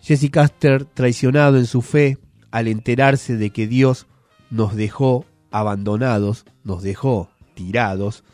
[0.00, 2.18] Jesse Caster, traicionado en su fe,
[2.50, 4.06] al enterarse de que Dios
[4.50, 8.24] nos dejó abandonados, nos dejó tirados,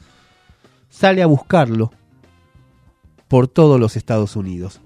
[0.88, 1.90] sale a buscarlo
[3.26, 4.80] por todos los Estados Unidos.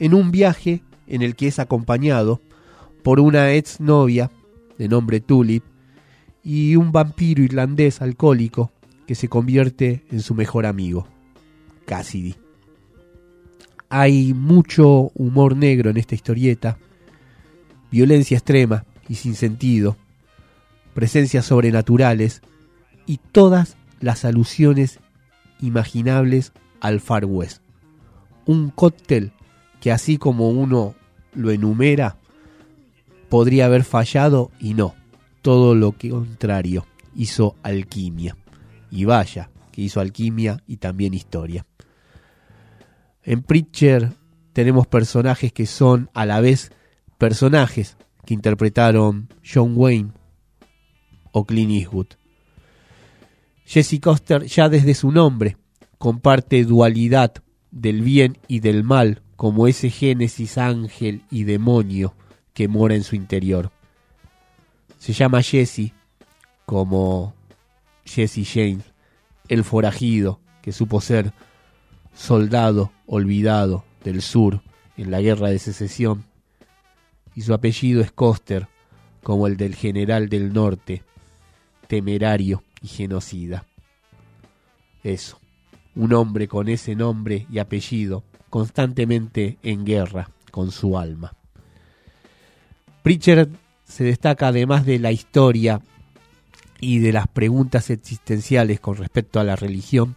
[0.00, 2.40] En un viaje en el que es acompañado
[3.04, 4.32] por una exnovia
[4.76, 5.62] de nombre Tulip
[6.46, 8.70] y un vampiro irlandés alcohólico
[9.04, 11.08] que se convierte en su mejor amigo,
[11.86, 12.36] Cassidy.
[13.88, 16.78] Hay mucho humor negro en esta historieta,
[17.90, 19.96] violencia extrema y sin sentido,
[20.94, 22.42] presencias sobrenaturales
[23.06, 25.00] y todas las alusiones
[25.60, 27.60] imaginables al Far West.
[28.46, 29.32] Un cóctel
[29.80, 30.94] que así como uno
[31.34, 32.18] lo enumera,
[33.28, 34.94] podría haber fallado y no.
[35.46, 38.36] Todo lo contrario, hizo alquimia.
[38.90, 41.64] Y vaya, que hizo alquimia y también historia.
[43.22, 44.10] En Preacher
[44.52, 46.72] tenemos personajes que son a la vez
[47.16, 50.10] personajes que interpretaron John Wayne
[51.30, 52.08] o Clint Eastwood.
[53.66, 55.58] Jesse Coster ya desde su nombre
[55.98, 57.34] comparte dualidad
[57.70, 62.16] del bien y del mal como ese génesis ángel y demonio
[62.52, 63.70] que mora en su interior.
[65.06, 65.92] Se llama Jesse
[66.64, 67.32] como
[68.04, 68.82] Jesse James,
[69.46, 71.32] el forajido que supo ser
[72.12, 74.62] soldado olvidado del sur
[74.96, 76.24] en la guerra de secesión,
[77.36, 78.66] y su apellido es Coster
[79.22, 81.04] como el del general del norte,
[81.86, 83.64] temerario y genocida.
[85.04, 85.38] Eso,
[85.94, 91.32] un hombre con ese nombre y apellido, constantemente en guerra con su alma.
[93.04, 93.50] Pritchard
[93.86, 95.80] se destaca además de la historia
[96.80, 100.16] y de las preguntas existenciales con respecto a la religión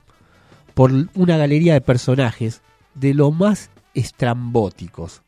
[0.73, 2.61] por una galería de personajes
[2.95, 5.21] de lo más estrambóticos.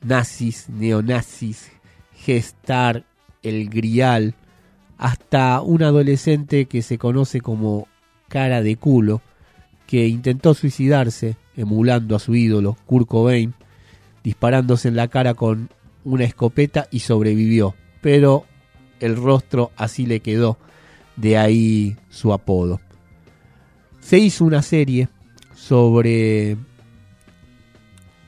[0.00, 1.70] Nazis, neonazis,
[2.14, 3.04] gestar,
[3.42, 4.34] el grial,
[4.96, 7.88] hasta un adolescente que se conoce como
[8.28, 9.22] cara de culo,
[9.86, 13.54] que intentó suicidarse emulando a su ídolo, Kurt Cobain,
[14.22, 15.68] disparándose en la cara con
[16.04, 18.44] una escopeta y sobrevivió, pero
[19.00, 20.58] el rostro así le quedó,
[21.16, 22.80] de ahí su apodo.
[24.00, 25.08] Se hizo una serie
[25.54, 26.56] sobre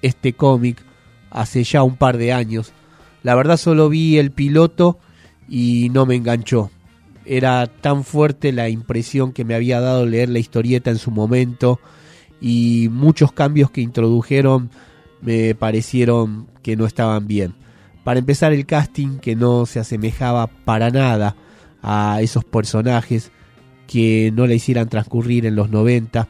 [0.03, 0.83] este cómic
[1.31, 2.73] hace ya un par de años.
[3.23, 4.99] La verdad solo vi el piloto
[5.49, 6.71] y no me enganchó.
[7.25, 11.81] Era tan fuerte la impresión que me había dado leer la historieta en su momento
[12.41, 14.71] y muchos cambios que introdujeron
[15.21, 17.55] me parecieron que no estaban bien.
[18.07, 21.35] Para empezar el casting que no se asemejaba para nada
[21.83, 23.33] a esos personajes
[23.89, 26.29] que no le hicieran transcurrir en los 90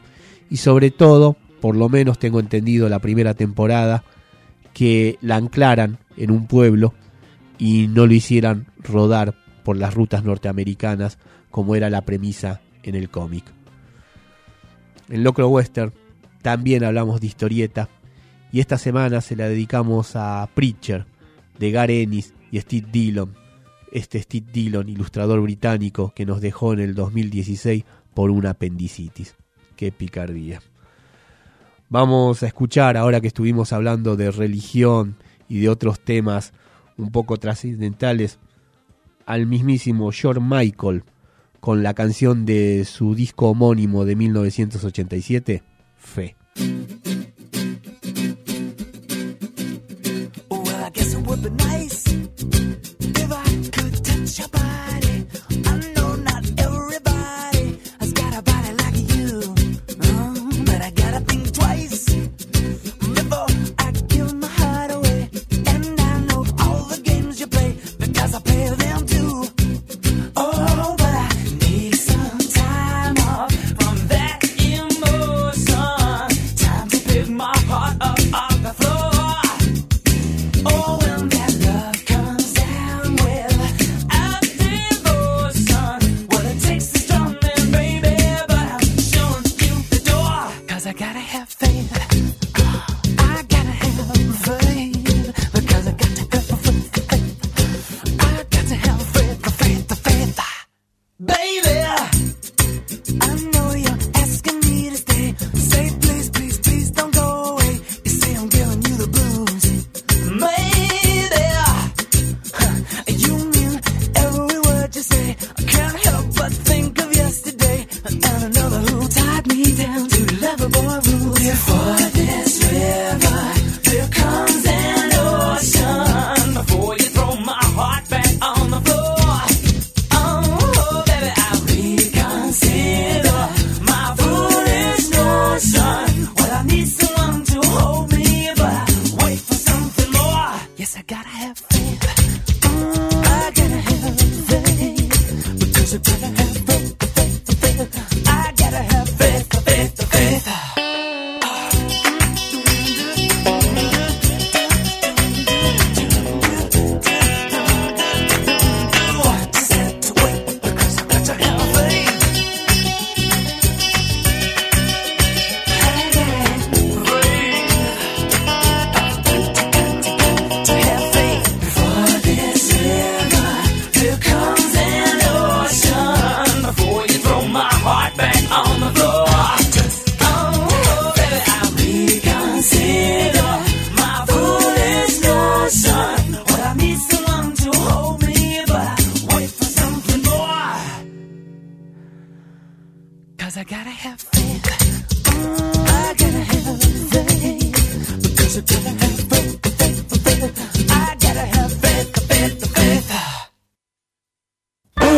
[0.49, 4.03] y sobre todo, por lo menos tengo entendido la primera temporada,
[4.73, 6.95] que la anclaran en un pueblo
[7.59, 11.19] y no lo hicieran rodar por las rutas norteamericanas
[11.51, 13.45] como era la premisa en el cómic.
[15.09, 15.93] En Locro Western
[16.41, 17.87] también hablamos de historieta
[18.51, 21.05] y esta semana se la dedicamos a Preacher
[21.59, 23.33] de Gar Ennis y Steve Dillon.
[23.91, 29.35] Este Steve Dillon, ilustrador británico que nos dejó en el 2016 por una apendicitis.
[29.75, 30.61] Qué picardía.
[31.89, 35.15] Vamos a escuchar, ahora que estuvimos hablando de religión
[35.47, 36.51] y de otros temas
[36.97, 38.39] un poco trascendentales,
[39.25, 41.03] al mismísimo George Michael
[41.59, 45.63] con la canción de su disco homónimo de 1987,
[45.97, 46.35] Fe.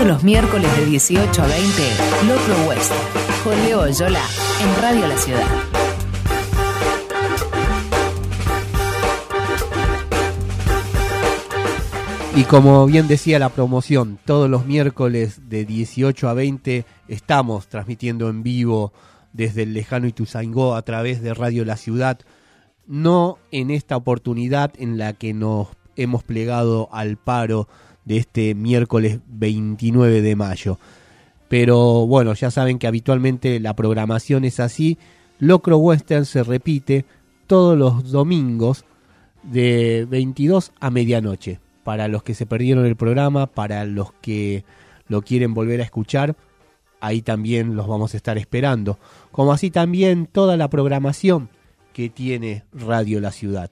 [0.10, 1.68] Los miércoles de 18 a 20,
[2.28, 2.92] Locro West,
[3.44, 4.24] con Leo Oyola,
[4.60, 5.46] en Radio La Ciudad.
[12.36, 18.30] Y como bien decía la promoción, todos los miércoles de 18 a 20 estamos transmitiendo
[18.30, 18.94] en vivo
[19.32, 22.18] desde el lejano Ituzaingó a través de Radio La Ciudad.
[22.88, 27.68] No en esta oportunidad en la que nos hemos plegado al paro
[28.10, 30.80] de este miércoles 29 de mayo.
[31.48, 34.98] Pero bueno, ya saben que habitualmente la programación es así.
[35.38, 37.06] Locro Western se repite
[37.46, 38.84] todos los domingos
[39.44, 41.60] de 22 a medianoche.
[41.84, 44.64] Para los que se perdieron el programa, para los que
[45.08, 46.36] lo quieren volver a escuchar,
[47.02, 48.98] ahí también los vamos a estar esperando.
[49.32, 51.50] Como así también toda la programación
[51.94, 53.70] que tiene Radio La Ciudad.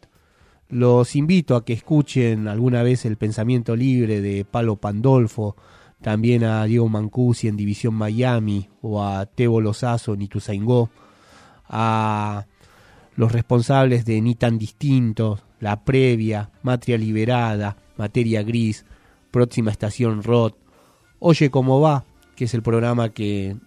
[0.70, 5.56] Los invito a que escuchen alguna vez el pensamiento libre de Palo Pandolfo,
[6.02, 10.90] también a Diego Mancusi en División Miami o a Tebo Lozazo en Ituzaingó,
[11.70, 12.46] a
[13.16, 18.86] los responsables de Ni tan distintos, La Previa, Matria Liberada, Materia Gris,
[19.32, 20.58] Próxima Estación Rot,
[21.20, 23.58] Oye cómo va, que es el programa que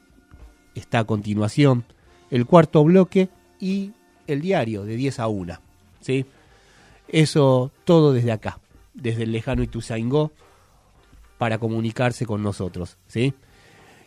[0.74, 1.85] está a continuación,
[2.31, 3.28] el cuarto bloque
[3.59, 3.93] y
[4.28, 5.59] el diario de 10 a 1.
[6.01, 6.27] ¿sí?
[7.12, 8.61] Eso todo desde acá,
[8.95, 10.32] desde el lejano Ituzaingó,
[11.39, 12.99] para comunicarse con nosotros.
[13.07, 13.35] ¿sí?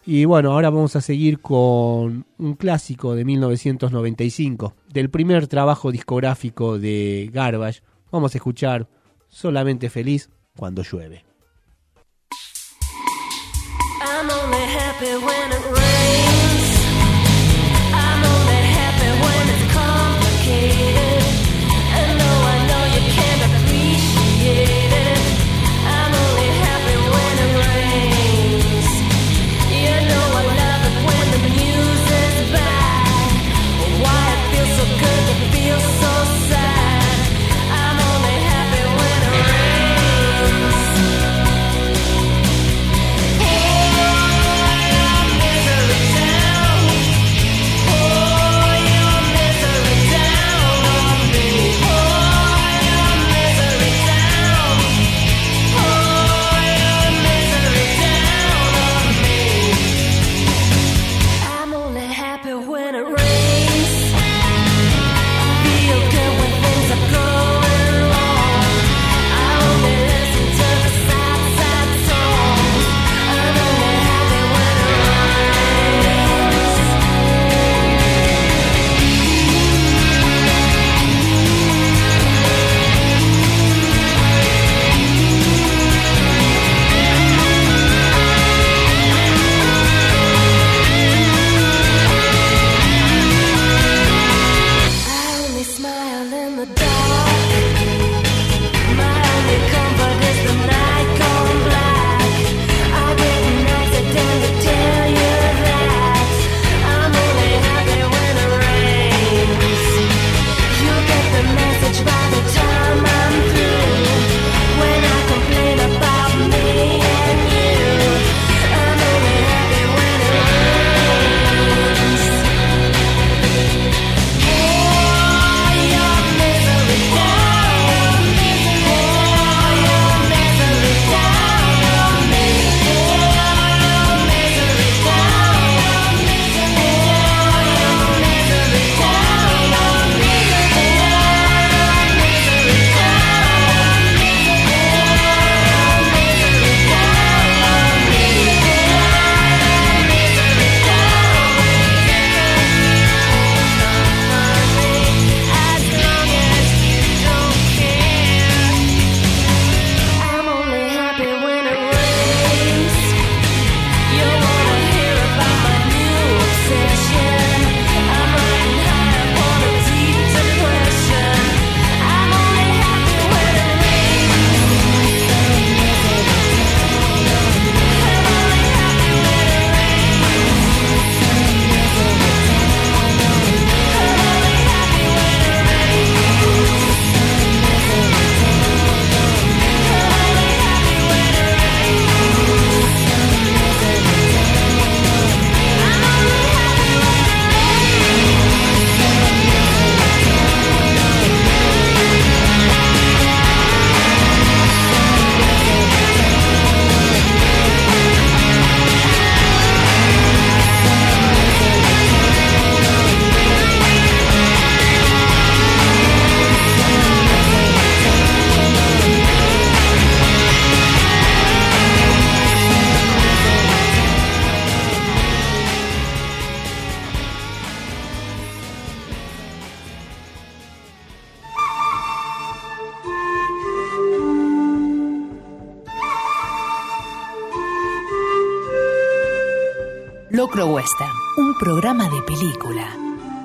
[0.06, 6.78] Y bueno, ahora vamos a seguir con un clásico de 1995, del primer trabajo discográfico
[6.78, 7.82] de Garbage.
[8.12, 8.88] Vamos a escuchar
[9.30, 11.24] Solamente Feliz cuando llueve.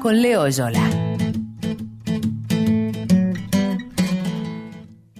[0.09, 0.90] Con Leo Yola.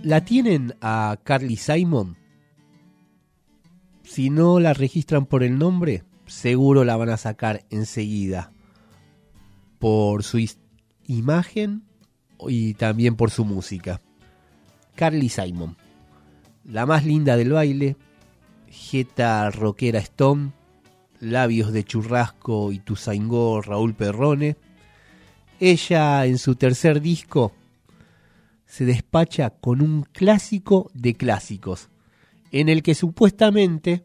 [0.03, 2.17] ¿La tienen a Carly Simon?
[4.03, 8.51] Si no la registran por el nombre, seguro la van a sacar enseguida.
[9.79, 10.39] Por su
[11.07, 11.83] imagen
[12.49, 14.01] y también por su música.
[14.95, 15.77] Carly Simon.
[16.65, 17.99] La más linda del baile,
[18.71, 20.53] jeta rockera Stone,
[21.21, 24.57] labios de churrasco y tuzaingó Raúl Perrone.
[25.61, 27.53] Ella en su tercer disco
[28.65, 31.89] se despacha con un clásico de clásicos,
[32.53, 34.05] en el que supuestamente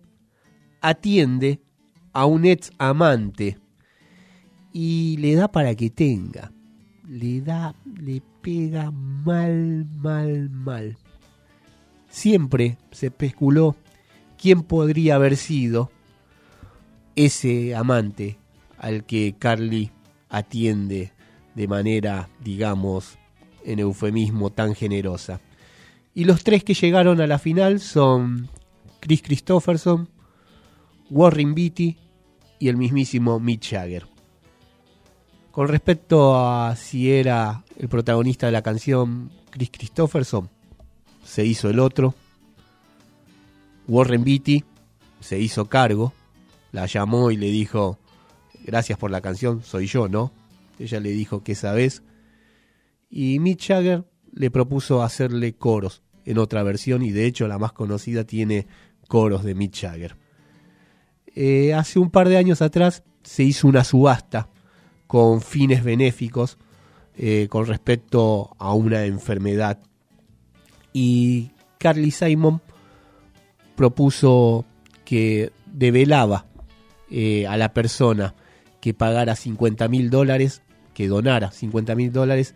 [0.81, 1.61] atiende
[2.11, 3.59] a un ex amante
[4.71, 6.51] y le da para que tenga.
[7.07, 10.97] Le da, le pega mal, mal, mal.
[12.09, 13.75] Siempre se especuló
[14.38, 15.91] quién podría haber sido
[17.15, 18.38] ese amante
[18.77, 19.91] al que Carly
[20.30, 21.12] atiende
[21.55, 23.17] de manera, digamos,
[23.63, 25.41] en eufemismo tan generosa.
[26.13, 28.49] Y los tres que llegaron a la final son
[28.99, 30.09] Chris Christopherson,
[31.09, 31.97] Warren Beatty
[32.59, 34.05] y el mismísimo Mick Jagger.
[35.51, 40.49] Con respecto a si era el protagonista de la canción Chris Christopherson,
[41.23, 42.15] se hizo el otro.
[43.88, 44.63] Warren Beatty
[45.19, 46.13] se hizo cargo,
[46.71, 47.99] la llamó y le dijo,
[48.65, 50.31] gracias por la canción, soy yo, ¿no?
[50.79, 52.03] Ella le dijo, ¿qué sabes?
[53.09, 57.73] Y Mick Jagger le propuso hacerle coros en otra versión y de hecho la más
[57.73, 58.67] conocida tiene
[59.07, 60.17] coros de Mick Jagger.
[61.35, 64.49] Eh, hace un par de años atrás se hizo una subasta
[65.07, 66.57] con fines benéficos
[67.15, 69.79] eh, con respecto a una enfermedad
[70.93, 72.61] y Carly Simon
[73.75, 74.65] propuso
[75.05, 76.45] que develaba
[77.09, 78.35] eh, a la persona
[78.84, 80.61] que pagara 50 mil dólares,
[80.93, 82.53] que donara 50 mil dólares,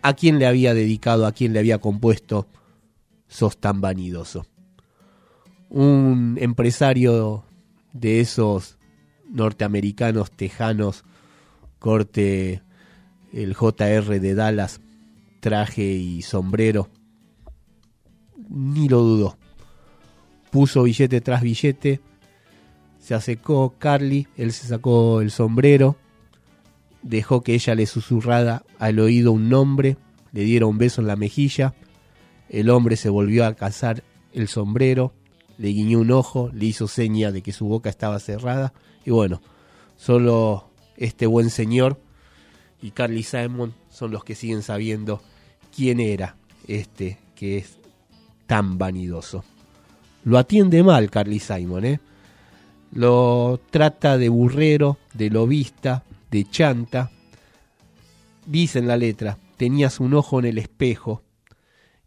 [0.00, 2.46] a quien le había dedicado, a quien le había compuesto
[3.26, 4.46] Sos tan vanidoso.
[5.70, 7.44] Un empresario
[7.92, 8.78] de esos
[9.28, 11.02] norteamericanos tejanos,
[11.80, 12.62] corte
[13.32, 14.80] el JR de Dallas,
[15.40, 16.90] traje y sombrero,
[18.48, 19.36] ni lo dudó.
[20.52, 22.00] Puso billete tras billete,
[23.04, 25.96] se acercó Carly, él se sacó el sombrero,
[27.02, 29.98] dejó que ella le susurrara al oído un nombre,
[30.32, 31.74] le diera un beso en la mejilla,
[32.48, 34.02] el hombre se volvió a alcanzar
[34.32, 35.12] el sombrero,
[35.58, 38.72] le guiñó un ojo, le hizo seña de que su boca estaba cerrada,
[39.04, 39.42] y bueno,
[39.98, 42.00] solo este buen señor
[42.80, 45.20] y Carly Simon son los que siguen sabiendo
[45.76, 46.36] quién era
[46.66, 47.76] este que es
[48.46, 49.44] tan vanidoso.
[50.24, 52.00] Lo atiende mal Carly Simon, ¿eh?
[52.94, 57.10] Lo trata de burrero, de lobista, de chanta.
[58.46, 61.24] Dice en la letra, tenías un ojo en el espejo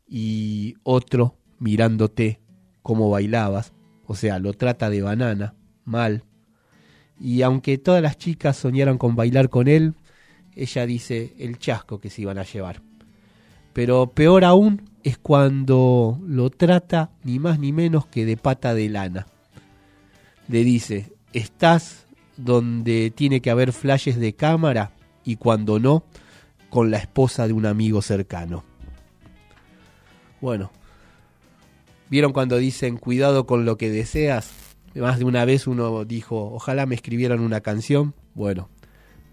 [0.07, 2.39] y otro mirándote
[2.83, 3.73] cómo bailabas.
[4.05, 6.23] O sea, lo trata de banana, mal.
[7.19, 9.93] Y aunque todas las chicas soñaran con bailar con él,
[10.55, 12.81] ella dice el chasco que se iban a llevar.
[13.73, 18.87] Pero peor aún es cuando lo trata ni más ni menos que de pata de
[18.87, 19.27] lana.
[20.47, 22.07] Le dice, estás
[22.37, 24.91] donde tiene que haber flashes de cámara
[25.23, 26.03] y cuando no,
[26.69, 28.63] con la esposa de un amigo cercano.
[30.39, 30.71] Bueno,
[32.09, 34.51] ¿vieron cuando dicen cuidado con lo que deseas?
[34.95, 38.13] Más de una vez uno dijo, ojalá me escribieran una canción.
[38.35, 38.69] Bueno,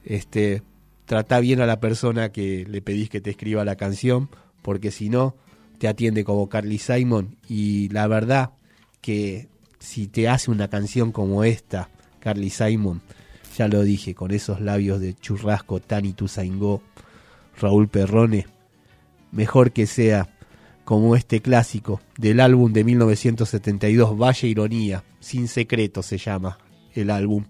[0.04, 0.62] este,
[1.04, 4.30] trata bien a la persona que le pedís que te escriba la canción,
[4.62, 5.36] porque si no,
[5.78, 7.36] te atiende como Carly Simon.
[7.48, 8.52] Y la verdad
[9.00, 9.48] que
[9.84, 13.02] si te hace una canción como esta, Carly Simon,
[13.56, 16.82] ya lo dije, con esos labios de churrasco, Tani Tuzaingó,
[17.60, 18.46] Raúl Perrone,
[19.30, 20.30] mejor que sea
[20.84, 26.58] como este clásico del álbum de 1972, Vaya Ironía, Sin Secreto se llama
[26.94, 27.44] el álbum,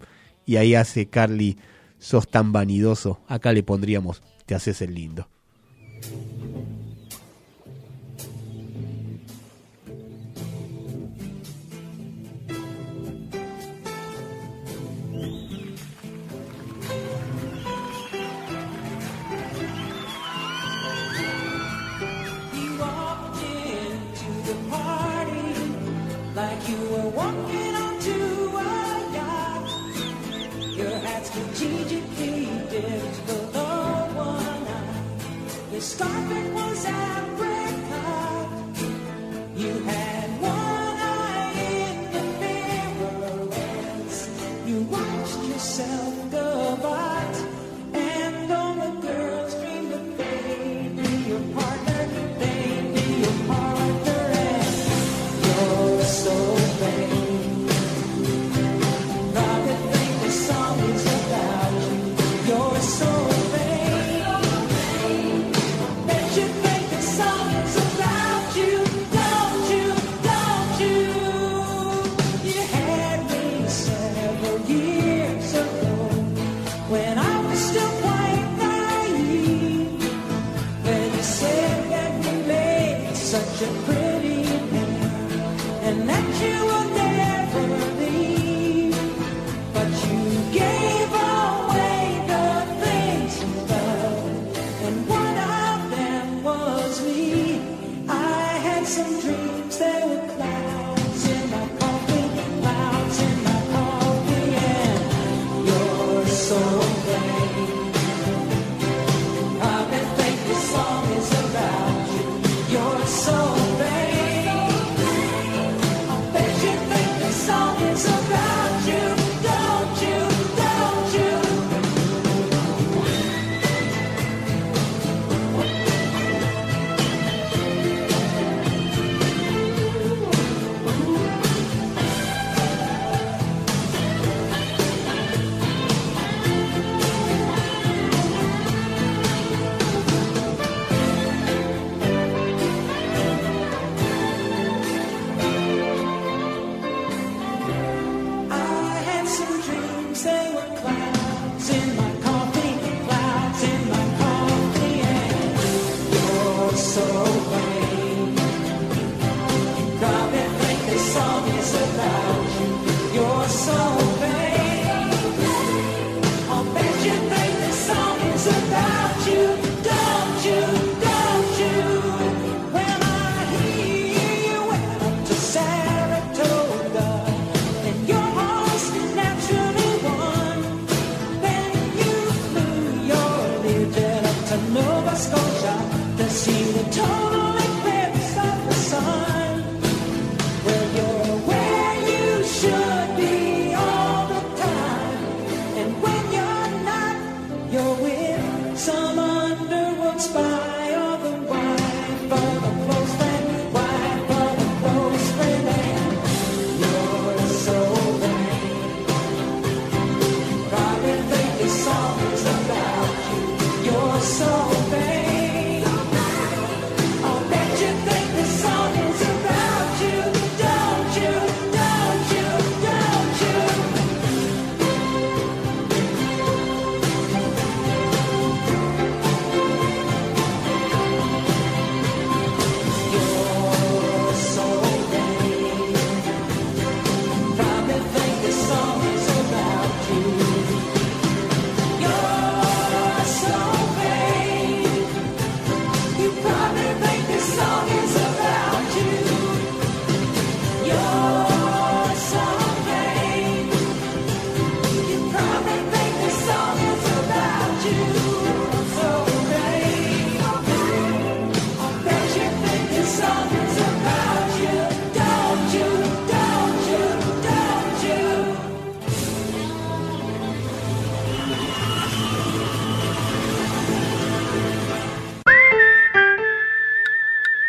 [0.44, 1.56] y ahí hace Carly,
[1.98, 5.28] sos tan vanidoso, acá le pondríamos, te haces el lindo.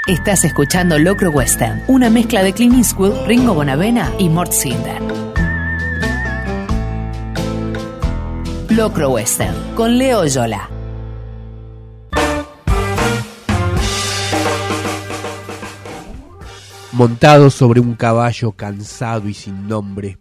[0.08, 5.02] Estás escuchando Locro Western, una mezcla de Clint Eastwood, Ringo Bonavena y Mort Sinder.
[8.70, 10.70] Locro Western, con Leo Yola.
[16.92, 20.20] Montado sobre un caballo cansado y sin nombre,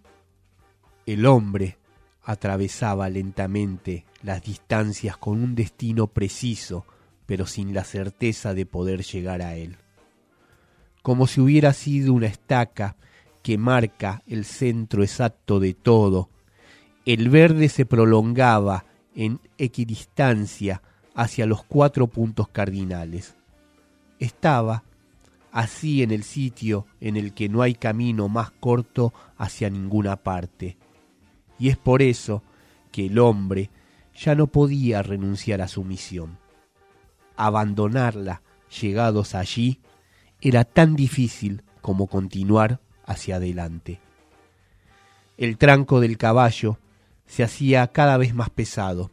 [1.04, 1.76] el hombre
[2.22, 6.86] atravesaba lentamente las distancias con un destino preciso,
[7.26, 9.76] pero sin la certeza de poder llegar a él.
[11.02, 12.96] Como si hubiera sido una estaca
[13.42, 16.30] que marca el centro exacto de todo,
[17.04, 20.82] el verde se prolongaba en equidistancia
[21.14, 23.36] hacia los cuatro puntos cardinales.
[24.18, 24.84] Estaba
[25.52, 30.76] así en el sitio en el que no hay camino más corto hacia ninguna parte.
[31.58, 32.42] Y es por eso
[32.90, 33.70] que el hombre
[34.16, 36.38] ya no podía renunciar a su misión.
[37.36, 38.42] Abandonarla,
[38.80, 39.80] llegados allí,
[40.40, 44.00] era tan difícil como continuar hacia adelante.
[45.36, 46.78] El tranco del caballo
[47.26, 49.10] se hacía cada vez más pesado,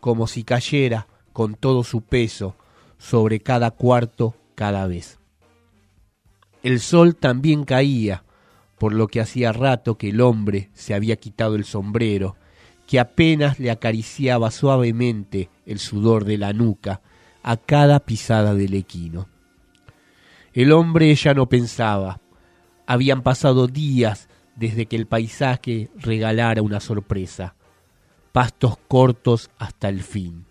[0.00, 2.56] como si cayera con todo su peso
[2.98, 5.18] sobre cada cuarto cada vez.
[6.62, 8.24] El sol también caía,
[8.78, 12.36] por lo que hacía rato que el hombre se había quitado el sombrero,
[12.86, 17.00] que apenas le acariciaba suavemente el sudor de la nuca
[17.42, 19.28] a cada pisada del equino.
[20.52, 22.20] El hombre ya no pensaba.
[22.86, 27.54] Habían pasado días desde que el paisaje regalara una sorpresa.
[28.32, 30.44] Pastos cortos hasta el fin.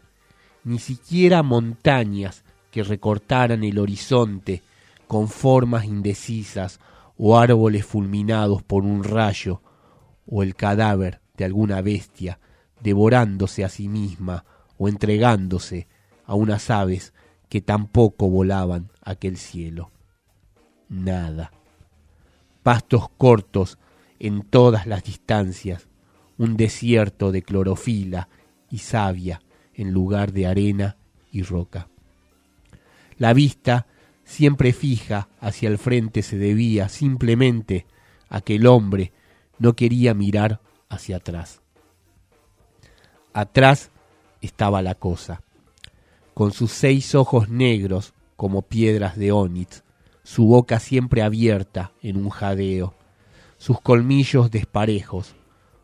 [0.64, 4.61] Ni siquiera montañas que recortaran el horizonte
[5.07, 6.80] con formas indecisas
[7.18, 9.61] o árboles fulminados por un rayo
[10.26, 12.40] o el cadáver de alguna bestia
[12.80, 14.45] devorándose a sí misma
[14.78, 15.88] o entregándose
[16.30, 17.12] a unas aves
[17.50, 19.90] que tampoco volaban aquel cielo.
[20.88, 21.52] Nada.
[22.62, 23.80] Pastos cortos
[24.20, 25.88] en todas las distancias,
[26.38, 28.30] un desierto de clorofila
[28.70, 29.42] y savia
[29.74, 30.98] en lugar de arena
[31.32, 31.90] y roca.
[33.18, 33.88] La vista,
[34.24, 37.88] siempre fija hacia el frente, se debía simplemente
[38.30, 39.14] a que el hombre
[39.58, 41.64] no quería mirar hacia atrás.
[43.34, 43.90] Atrás
[44.42, 45.42] estaba la cosa,
[46.34, 49.84] con sus seis ojos negros como piedras de ónix,
[50.24, 52.94] su boca siempre abierta en un jadeo,
[53.58, 55.36] sus colmillos desparejos,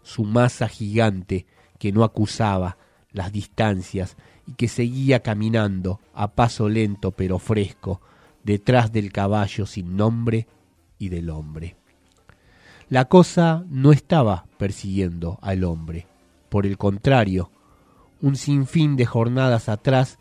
[0.03, 1.45] su masa gigante
[1.77, 2.77] que no acusaba
[3.11, 4.17] las distancias
[4.47, 8.01] y que seguía caminando a paso lento pero fresco
[8.43, 10.47] detrás del caballo sin nombre
[10.99, 11.75] y del hombre.
[12.87, 16.07] La cosa no estaba persiguiendo al hombre,
[16.49, 17.49] por el contrario,
[18.21, 20.19] un sinfín de jornadas atrás,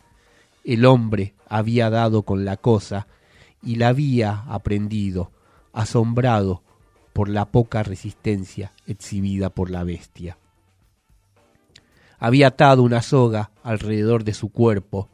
[0.65, 3.07] el hombre había dado con la cosa
[3.61, 5.31] y la había aprendido,
[5.73, 6.63] asombrado
[7.13, 10.37] por la poca resistencia exhibida por la bestia.
[12.17, 15.09] Había atado una soga alrededor de su cuerpo,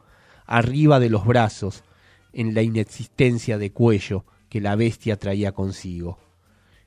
[0.46, 1.84] arriba de los brazos,
[2.32, 6.18] en la inexistencia de cuello que la bestia traía consigo.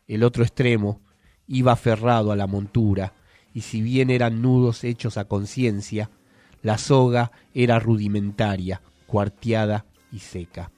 [0.07, 1.01] El otro extremo
[1.47, 3.13] iba aferrado a la montura,
[3.53, 6.09] y si bien eran nudos hechos a conciencia,
[6.65, 10.71] la soga era rudimentaria, cuarteada y seca.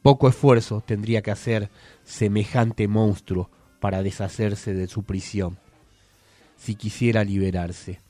[0.00, 1.70] Poco esfuerzo tendría que hacer
[2.04, 5.58] semejante monstruo para deshacerse de su prisión,
[6.56, 8.00] si quisiera liberarse,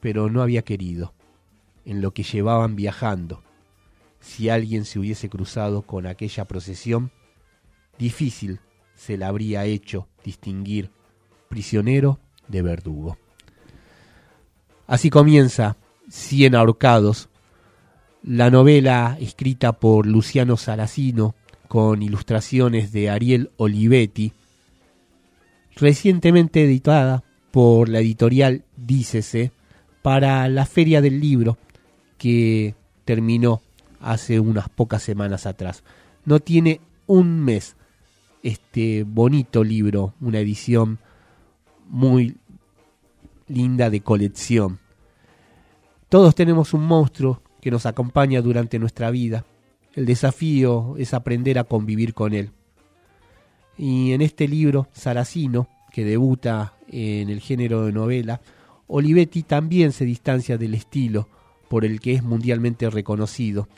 [0.00, 1.14] pero no había querido,
[1.86, 3.42] en lo que llevaban viajando.
[4.20, 7.10] Si alguien se hubiese cruzado con aquella procesión,
[7.98, 8.60] difícil
[8.96, 10.90] se le habría hecho distinguir
[11.48, 13.16] prisionero de verdugo.
[14.86, 15.78] Así comienza
[16.12, 17.30] Cien ahorcados,
[18.22, 21.34] la novela escrita por Luciano Saracino
[21.68, 24.34] con ilustraciones de Ariel Olivetti,
[25.74, 29.52] recientemente editada por la editorial Dícese
[30.02, 31.56] para la Feria del Libro
[32.18, 32.74] que
[33.06, 33.62] terminó
[33.98, 35.82] hace unas pocas semanas atrás.
[36.26, 37.74] No tiene un mes
[38.42, 40.98] este bonito libro, una edición
[41.88, 42.36] muy
[43.48, 44.81] linda de colección.
[46.12, 49.46] Todos tenemos un monstruo que nos acompaña durante nuestra vida.
[49.94, 52.50] El desafío es aprender a convivir con él.
[53.78, 58.42] Y en este libro, Saracino, que debuta en el género de novela,
[58.88, 61.30] Olivetti también se distancia del estilo
[61.70, 63.70] por el que es mundialmente reconocido,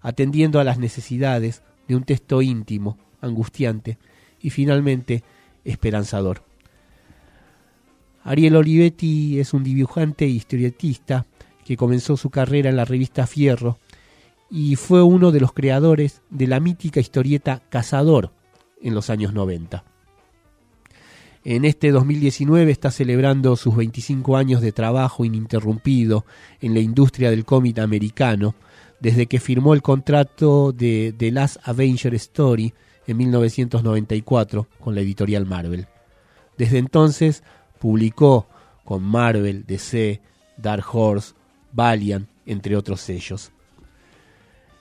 [0.00, 3.98] atendiendo a las necesidades de un texto íntimo, angustiante
[4.40, 5.24] y finalmente
[5.62, 6.42] esperanzador.
[8.24, 11.26] Ariel Olivetti es un dibujante e historietista
[11.64, 13.78] que comenzó su carrera en la revista Fierro
[14.50, 18.32] y fue uno de los creadores de la mítica historieta Cazador
[18.82, 19.84] en los años 90.
[21.44, 26.24] En este 2019 está celebrando sus 25 años de trabajo ininterrumpido
[26.60, 28.54] en la industria del cómic americano,
[29.00, 32.74] desde que firmó el contrato de The Last Avenger Story
[33.08, 35.88] en 1994 con la editorial Marvel.
[36.56, 37.42] Desde entonces
[37.80, 38.46] publicó
[38.84, 40.20] con Marvel, DC,
[40.56, 41.34] Dark Horse,
[41.72, 43.52] Valiant, entre otros sellos.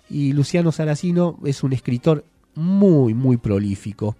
[0.09, 4.17] Y Luciano Saracino es un escritor muy, muy prolífico,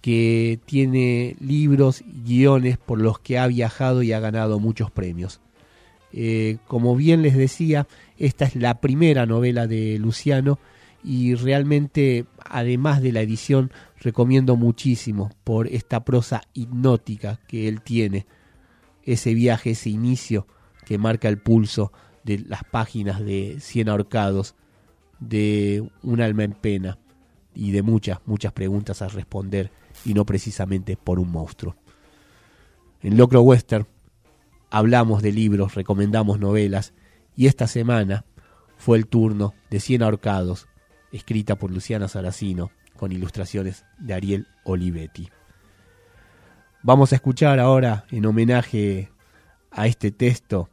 [0.00, 5.40] que tiene libros y guiones por los que ha viajado y ha ganado muchos premios.
[6.12, 7.86] Eh, como bien les decía,
[8.16, 10.58] esta es la primera novela de Luciano
[11.02, 18.26] y realmente, además de la edición, recomiendo muchísimo por esta prosa hipnótica que él tiene,
[19.02, 20.46] ese viaje, ese inicio
[20.84, 21.92] que marca el pulso
[22.26, 24.56] de las páginas de Cien ahorcados,
[25.20, 26.98] de un alma en pena
[27.54, 29.70] y de muchas, muchas preguntas a responder
[30.04, 31.76] y no precisamente por un monstruo.
[33.00, 33.86] En Locro Western
[34.70, 36.92] hablamos de libros, recomendamos novelas
[37.36, 38.24] y esta semana
[38.76, 40.66] fue el turno de Cien ahorcados,
[41.12, 45.30] escrita por Luciana Saracino con ilustraciones de Ariel Olivetti.
[46.82, 49.10] Vamos a escuchar ahora en homenaje
[49.70, 50.70] a este texto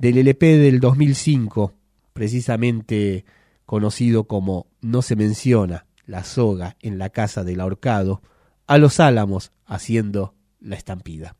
[0.00, 1.74] del LP del 2005,
[2.14, 3.26] precisamente
[3.66, 8.22] conocido como No se menciona la soga en la casa del ahorcado,
[8.66, 11.36] a los álamos haciendo la estampida.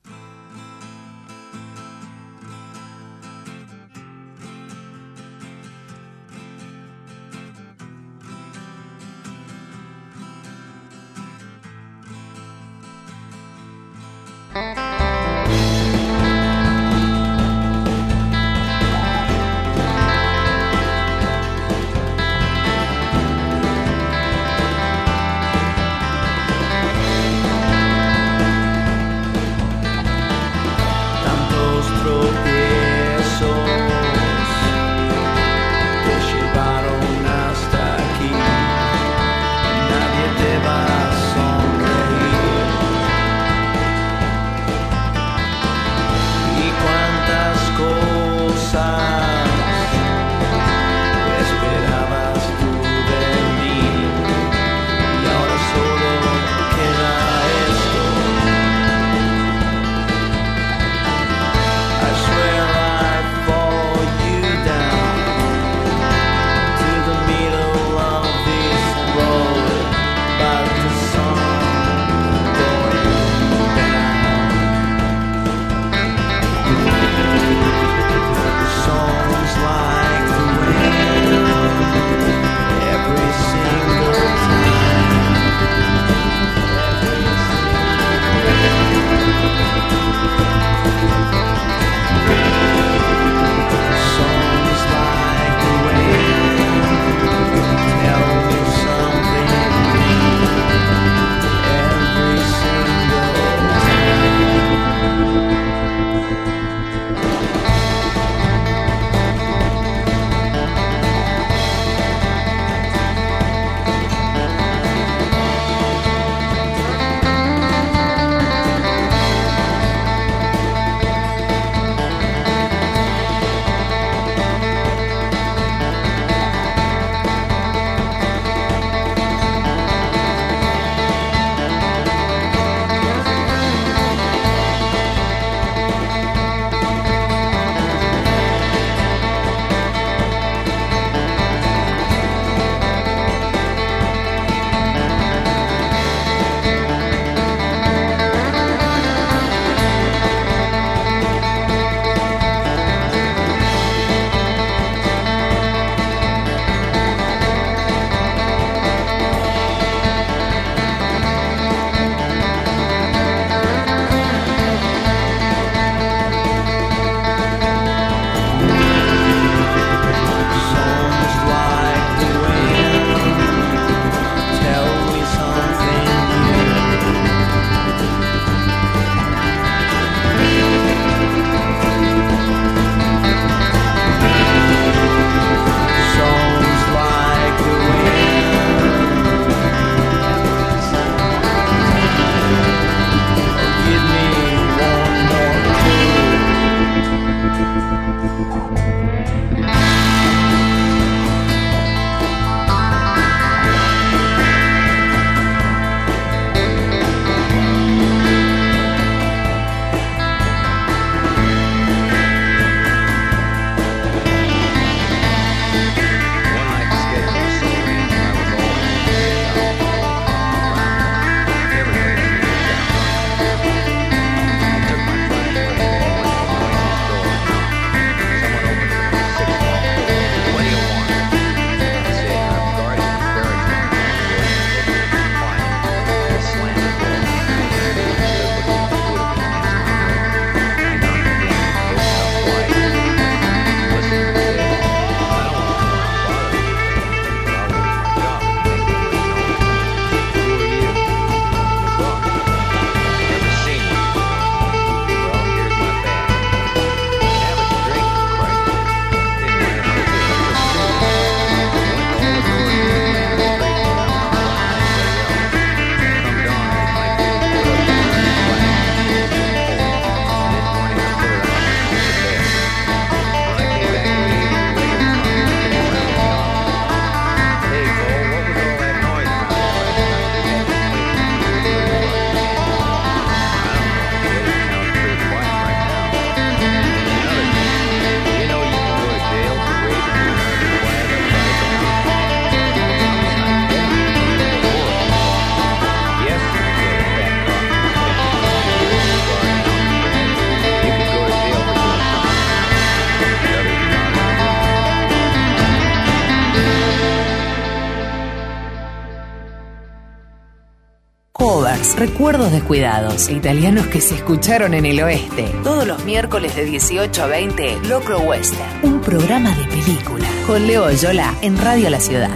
[312.30, 315.52] Recuerdos descuidados italianos que se escucharon en el oeste.
[315.64, 320.28] Todos los miércoles de 18 a 20, Locro Western, un programa de película.
[320.46, 322.30] Con Leo Oyola en Radio La Ciudad.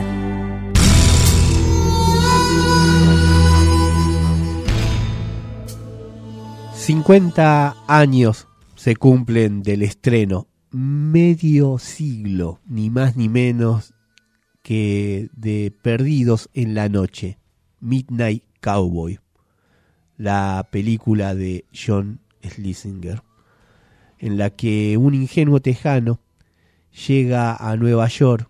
[6.75, 10.49] ...50 años se cumplen del estreno...
[10.73, 12.61] ...medio siglo...
[12.67, 13.95] ...ni más ni menos...
[14.61, 17.39] ...que de Perdidos en la Noche...
[17.81, 19.24] ...Midnight Cowboy...
[20.17, 23.23] ...la película de John Schlesinger...
[24.19, 26.21] ...en la que un ingenuo tejano...
[27.07, 28.49] ...llega a Nueva York...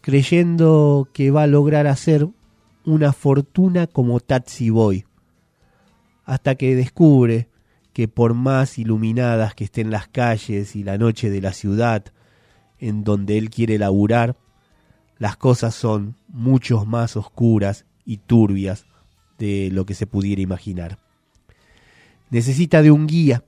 [0.00, 2.28] ...creyendo que va a lograr hacer...
[2.84, 5.04] ...una fortuna como taxi boy
[6.24, 7.48] hasta que descubre
[7.92, 12.04] que por más iluminadas que estén las calles y la noche de la ciudad
[12.78, 14.36] en donde él quiere laburar,
[15.18, 18.86] las cosas son mucho más oscuras y turbias
[19.38, 20.98] de lo que se pudiera imaginar.
[22.30, 23.44] Necesita de un guía,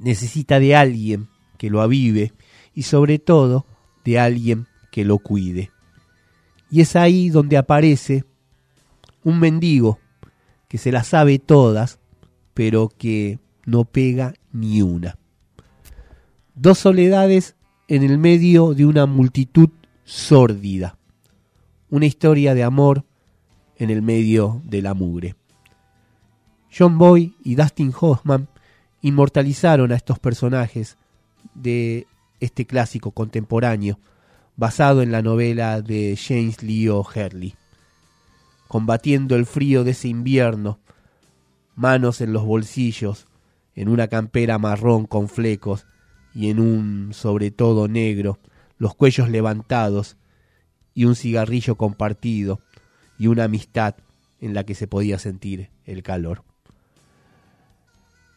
[0.00, 1.28] necesita de alguien
[1.58, 2.32] que lo avive
[2.74, 3.66] y sobre todo
[4.04, 5.70] de alguien que lo cuide.
[6.70, 8.24] Y es ahí donde aparece
[9.24, 9.98] un mendigo
[10.68, 11.98] que se las sabe todas,
[12.54, 15.18] pero que no pega ni una.
[16.54, 17.56] Dos soledades
[17.88, 19.70] en el medio de una multitud
[20.04, 20.96] sórdida.
[21.88, 23.04] Una historia de amor
[23.80, 25.34] en el medio de la mugre.
[26.72, 28.46] John Boy y Dustin Hoffman
[29.02, 30.96] inmortalizaron a estos personajes
[31.54, 32.06] de
[32.38, 33.98] este clásico contemporáneo
[34.56, 37.56] basado en la novela de James Leo Hurley
[38.70, 40.78] combatiendo el frío de ese invierno,
[41.74, 43.26] manos en los bolsillos,
[43.74, 45.88] en una campera marrón con flecos
[46.32, 48.38] y en un sobre todo negro,
[48.78, 50.16] los cuellos levantados
[50.94, 52.60] y un cigarrillo compartido
[53.20, 53.96] y una amistad
[54.40, 56.42] en la que se podía sentir el calor.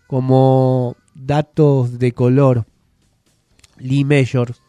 [0.07, 2.65] Como datos de color,
[3.77, 4.61] Lee Majors,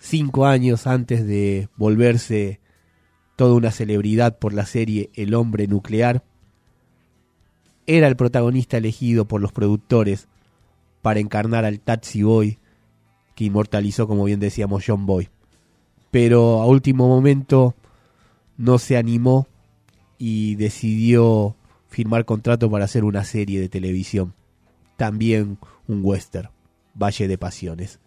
[0.00, 2.58] cinco años antes de volverse
[3.36, 6.24] toda una celebridad por la serie El hombre nuclear,
[7.86, 10.26] era el protagonista elegido por los productores
[11.02, 12.58] para encarnar al Taxi Boy
[13.36, 15.28] que inmortalizó, como bien decíamos, John Boy.
[16.10, 17.76] Pero a último momento
[18.56, 19.46] no se animó
[20.18, 21.56] y decidió
[21.88, 24.34] firmar contrato para hacer una serie de televisión.
[24.96, 26.50] También un western,
[26.94, 28.00] Valle de Pasiones.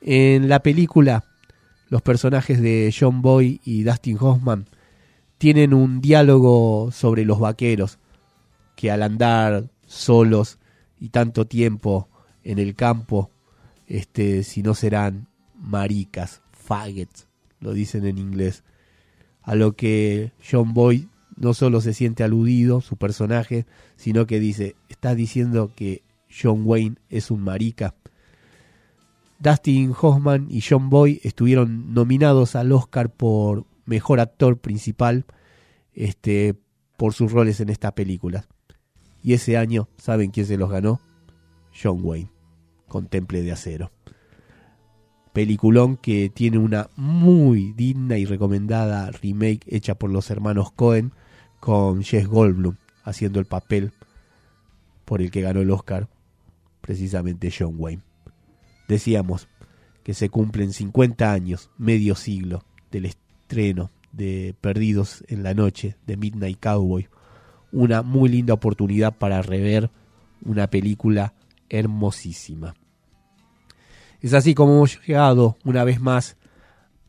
[0.00, 1.24] En la película
[1.88, 4.66] los personajes de John Boy y Dustin Hoffman
[5.38, 7.98] tienen un diálogo sobre los vaqueros
[8.74, 10.58] que al andar solos
[10.98, 12.08] y tanto tiempo
[12.42, 13.30] en el campo,
[13.86, 17.28] este, si no serán maricas, faggots,
[17.60, 18.64] lo dicen en inglés.
[19.44, 23.66] A lo que John Boy no solo se siente aludido, su personaje,
[23.96, 27.94] sino que dice, ¿estás diciendo que John Wayne es un marica?
[29.38, 35.26] Dustin Hoffman y John Boy estuvieron nominados al Oscar por mejor actor principal
[35.92, 36.54] este,
[36.96, 38.46] por sus roles en esta película.
[39.22, 41.00] Y ese año, ¿saben quién se los ganó?
[41.82, 42.30] John Wayne,
[42.88, 43.93] con Temple de Acero.
[45.34, 51.10] Peliculón que tiene una muy digna y recomendada remake hecha por los hermanos Cohen
[51.58, 53.90] con Jess Goldblum haciendo el papel
[55.04, 56.08] por el que ganó el Oscar,
[56.80, 58.04] precisamente John Wayne.
[58.86, 59.48] Decíamos
[60.04, 66.16] que se cumplen 50 años, medio siglo, del estreno de Perdidos en la Noche, de
[66.16, 67.08] Midnight Cowboy.
[67.72, 69.90] Una muy linda oportunidad para rever
[70.44, 71.34] una película
[71.68, 72.76] hermosísima.
[74.24, 76.38] Es así como hemos llegado una vez más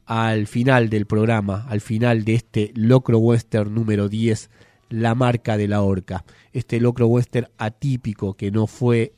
[0.06, 4.50] al final del programa, al final de este Locro Western número 10,
[4.90, 6.26] La marca de la horca.
[6.52, 9.14] Este Locro Western atípico que no fue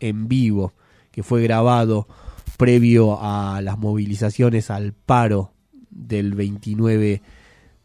[0.00, 0.72] en vivo,
[1.10, 2.08] que fue grabado
[2.56, 5.52] previo a las movilizaciones al paro
[5.90, 7.20] del 29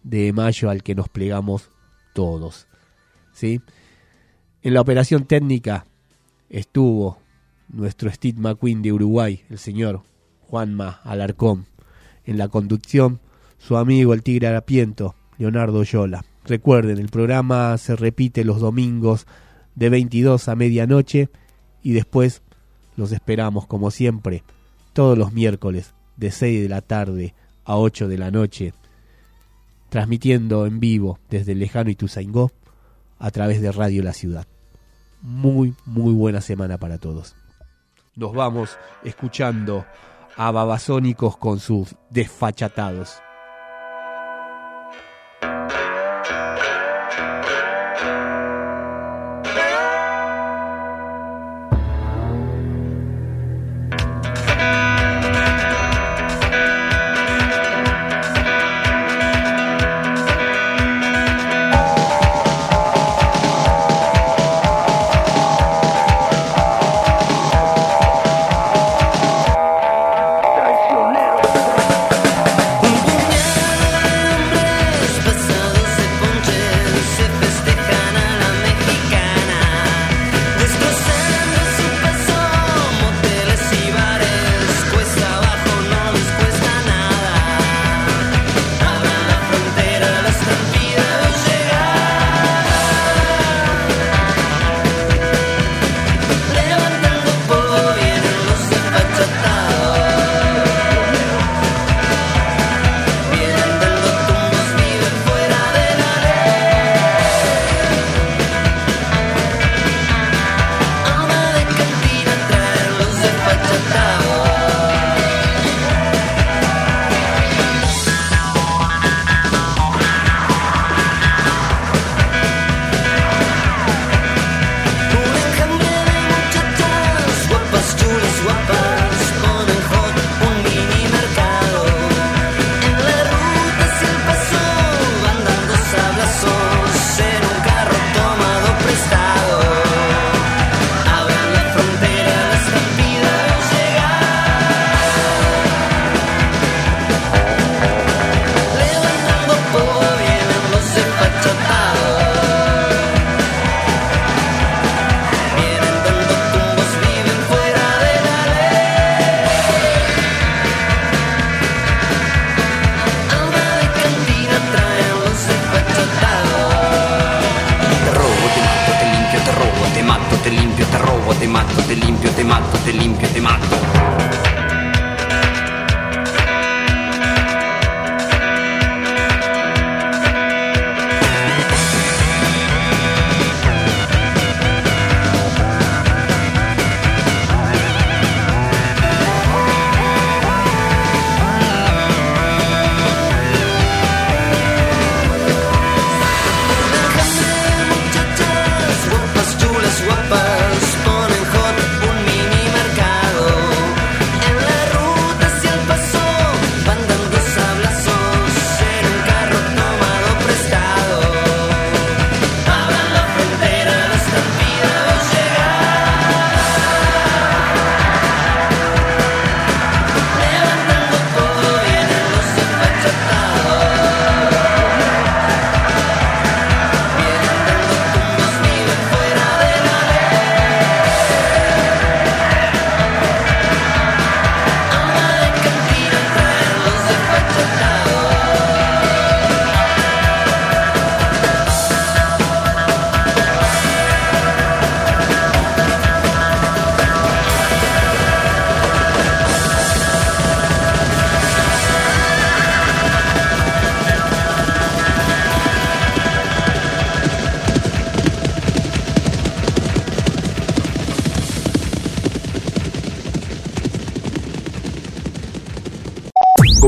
[0.04, 1.70] de mayo al que nos plegamos
[2.14, 2.70] todos.
[3.34, 3.60] ¿sí?
[4.62, 5.86] En la operación técnica
[6.50, 7.18] estuvo
[7.70, 10.02] nuestro Steve McQueen de Uruguay, el señor
[10.42, 11.66] Juanma Alarcón.
[12.26, 13.20] En la conducción,
[13.58, 16.24] su amigo el Tigre Arapiento, Leonardo Yola.
[16.46, 19.26] Recuerden, el programa se repite los domingos
[19.76, 21.30] de 22 a medianoche
[21.82, 22.42] y después
[22.96, 24.44] los esperamos como siempre
[24.94, 27.34] todos los miércoles de 6 de la tarde
[27.66, 28.74] a 8 de la noche,
[29.90, 32.52] transmitiendo en vivo desde el lejano Ituzaingó
[33.20, 34.48] a través de Radio La Ciudad.
[35.22, 37.36] Muy, muy buena semana para todos.
[38.16, 39.86] Nos vamos escuchando
[40.38, 43.24] a Babasónicos con sus desfachatados.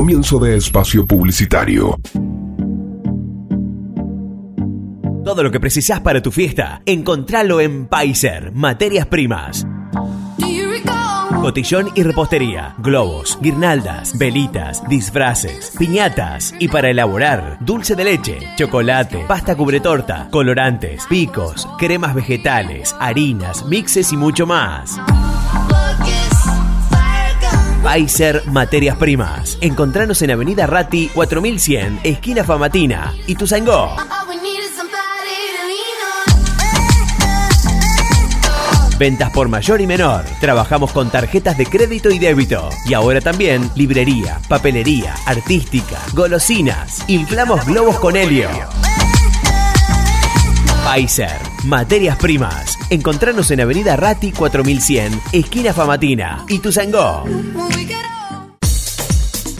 [0.06, 1.98] Comienzo de espacio publicitario.
[5.24, 9.66] Todo lo que precisás para tu fiesta, encontralo en Paiser, Materias Primas.
[11.40, 19.24] Cotillón y repostería, globos, guirnaldas, velitas, disfraces, piñatas y para elaborar dulce de leche, chocolate,
[19.26, 25.00] pasta cubretorta, colorantes, picos, cremas vegetales, harinas, mixes y mucho más.
[27.86, 29.58] Paiser Materias Primas.
[29.60, 33.94] Encontranos en Avenida Ratti 4100, esquina Famatina, y Tuzangó.
[38.98, 40.24] Ventas por mayor y menor.
[40.40, 42.70] Trabajamos con tarjetas de crédito y débito.
[42.86, 47.04] Y ahora también librería, papelería, artística, golosinas.
[47.06, 48.48] Inflamos globos con helio.
[50.84, 52.78] Pfizer, materias primas.
[52.90, 56.44] Encontranos en Avenida Ratti 4100, esquina Famatina.
[56.48, 57.24] Y Tuzangó.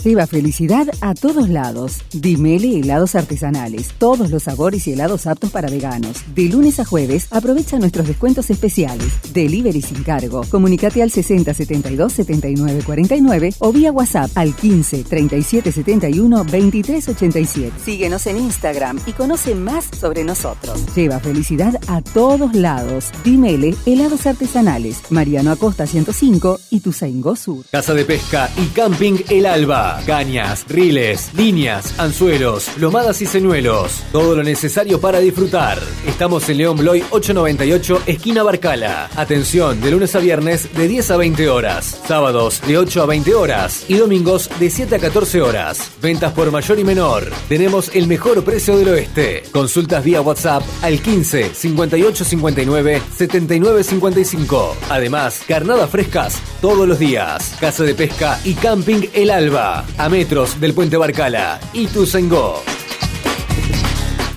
[0.07, 2.05] Lleva felicidad a todos lados.
[2.13, 3.93] Dimele helados artesanales.
[3.99, 6.19] Todos los sabores y helados aptos para veganos.
[6.33, 9.09] De lunes a jueves, aprovecha nuestros descuentos especiales.
[9.33, 10.43] Delivery sin cargo.
[10.49, 17.73] Comunicate al 60 72 79 49 o vía WhatsApp al 15 37 71 23 87.
[17.85, 20.85] Síguenos en Instagram y conoce más sobre nosotros.
[20.95, 23.11] Lleva felicidad a todos lados.
[23.25, 25.03] Dimele helados artesanales.
[25.11, 27.65] Mariano Acosta 105 y Tuzaingó Sur.
[27.73, 29.96] Casa de Pesca y Camping El Alba.
[30.05, 34.03] Cañas, riles, líneas, anzuelos, lomadas y señuelos.
[34.13, 35.79] Todo lo necesario para disfrutar.
[36.07, 39.09] Estamos en León Bloy 898, esquina Barcala.
[39.17, 42.01] Atención, de lunes a viernes de 10 a 20 horas.
[42.07, 43.85] Sábados de 8 a 20 horas.
[43.89, 45.93] Y domingos de 7 a 14 horas.
[46.03, 47.31] Ventas por mayor y menor.
[47.49, 49.45] Tenemos el mejor precio del oeste.
[49.53, 54.77] Consultas vía WhatsApp al 15 58 59 79 55.
[54.91, 57.57] Además, carnadas frescas todos los días.
[57.61, 59.86] Casa de Pesca y Camping El Alba.
[59.99, 61.59] A metros del Puente Barcala.
[61.73, 62.63] Y Tuzangó.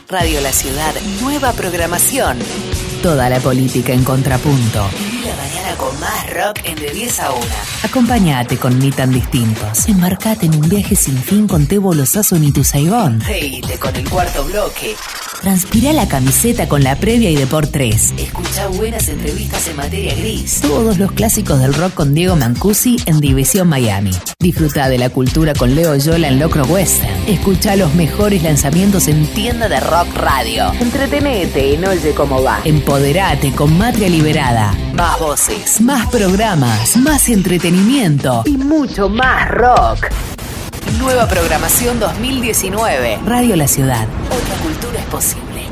[0.07, 2.39] Radio La Ciudad, nueva programación.
[3.03, 4.89] Toda la política en contrapunto.
[4.97, 7.45] Viví la mañana con más rock en de 10 a 1.
[7.83, 9.87] Acompáñate con Ni Tan Distintos.
[9.87, 13.21] Embarcate en un viaje sin fin con Tebo Lozazo en Ituzaigón.
[13.21, 14.95] Reíte con el cuarto bloque.
[15.41, 18.15] Transpira la camiseta con la previa y de por 3.
[18.17, 20.59] Escucha buenas entrevistas en materia gris.
[20.61, 24.11] Todos los clásicos del rock con Diego Mancusi en División Miami.
[24.39, 27.13] Disfruta de la cultura con Leo Yola en Locro Western.
[27.27, 30.73] Escucha los mejores lanzamientos en tienda de rock radio.
[30.73, 32.59] Entretenete en Oye Cómo Va.
[32.65, 34.73] Empoderate con Matria Liberada.
[34.93, 40.07] Más voces, más programas, más entretenimiento y mucho más rock.
[40.99, 43.19] Nueva programación 2019.
[43.25, 44.07] Radio La Ciudad.
[44.25, 45.63] Otra cultura es posible.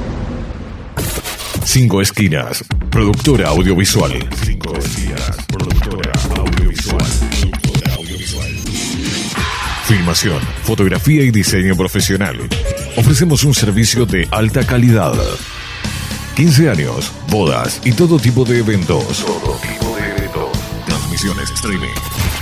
[1.63, 4.27] Cinco Esquinas, productora audiovisual.
[4.43, 7.05] Cinco Esquinas, productora audiovisual.
[7.51, 8.47] Productora audiovisual.
[9.85, 12.37] Filmación, fotografía y diseño profesional.
[12.95, 15.13] Ofrecemos un servicio de alta calidad.
[16.35, 19.25] 15 años, bodas y todo tipo de eventos.
[19.25, 20.49] Todo tipo de eventos.
[20.85, 22.16] Transmisiones streaming.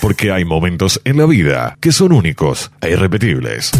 [0.00, 3.72] Porque hay momentos en la vida que son únicos e irrepetibles.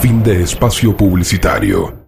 [0.00, 2.05] Fin de espacio publicitario.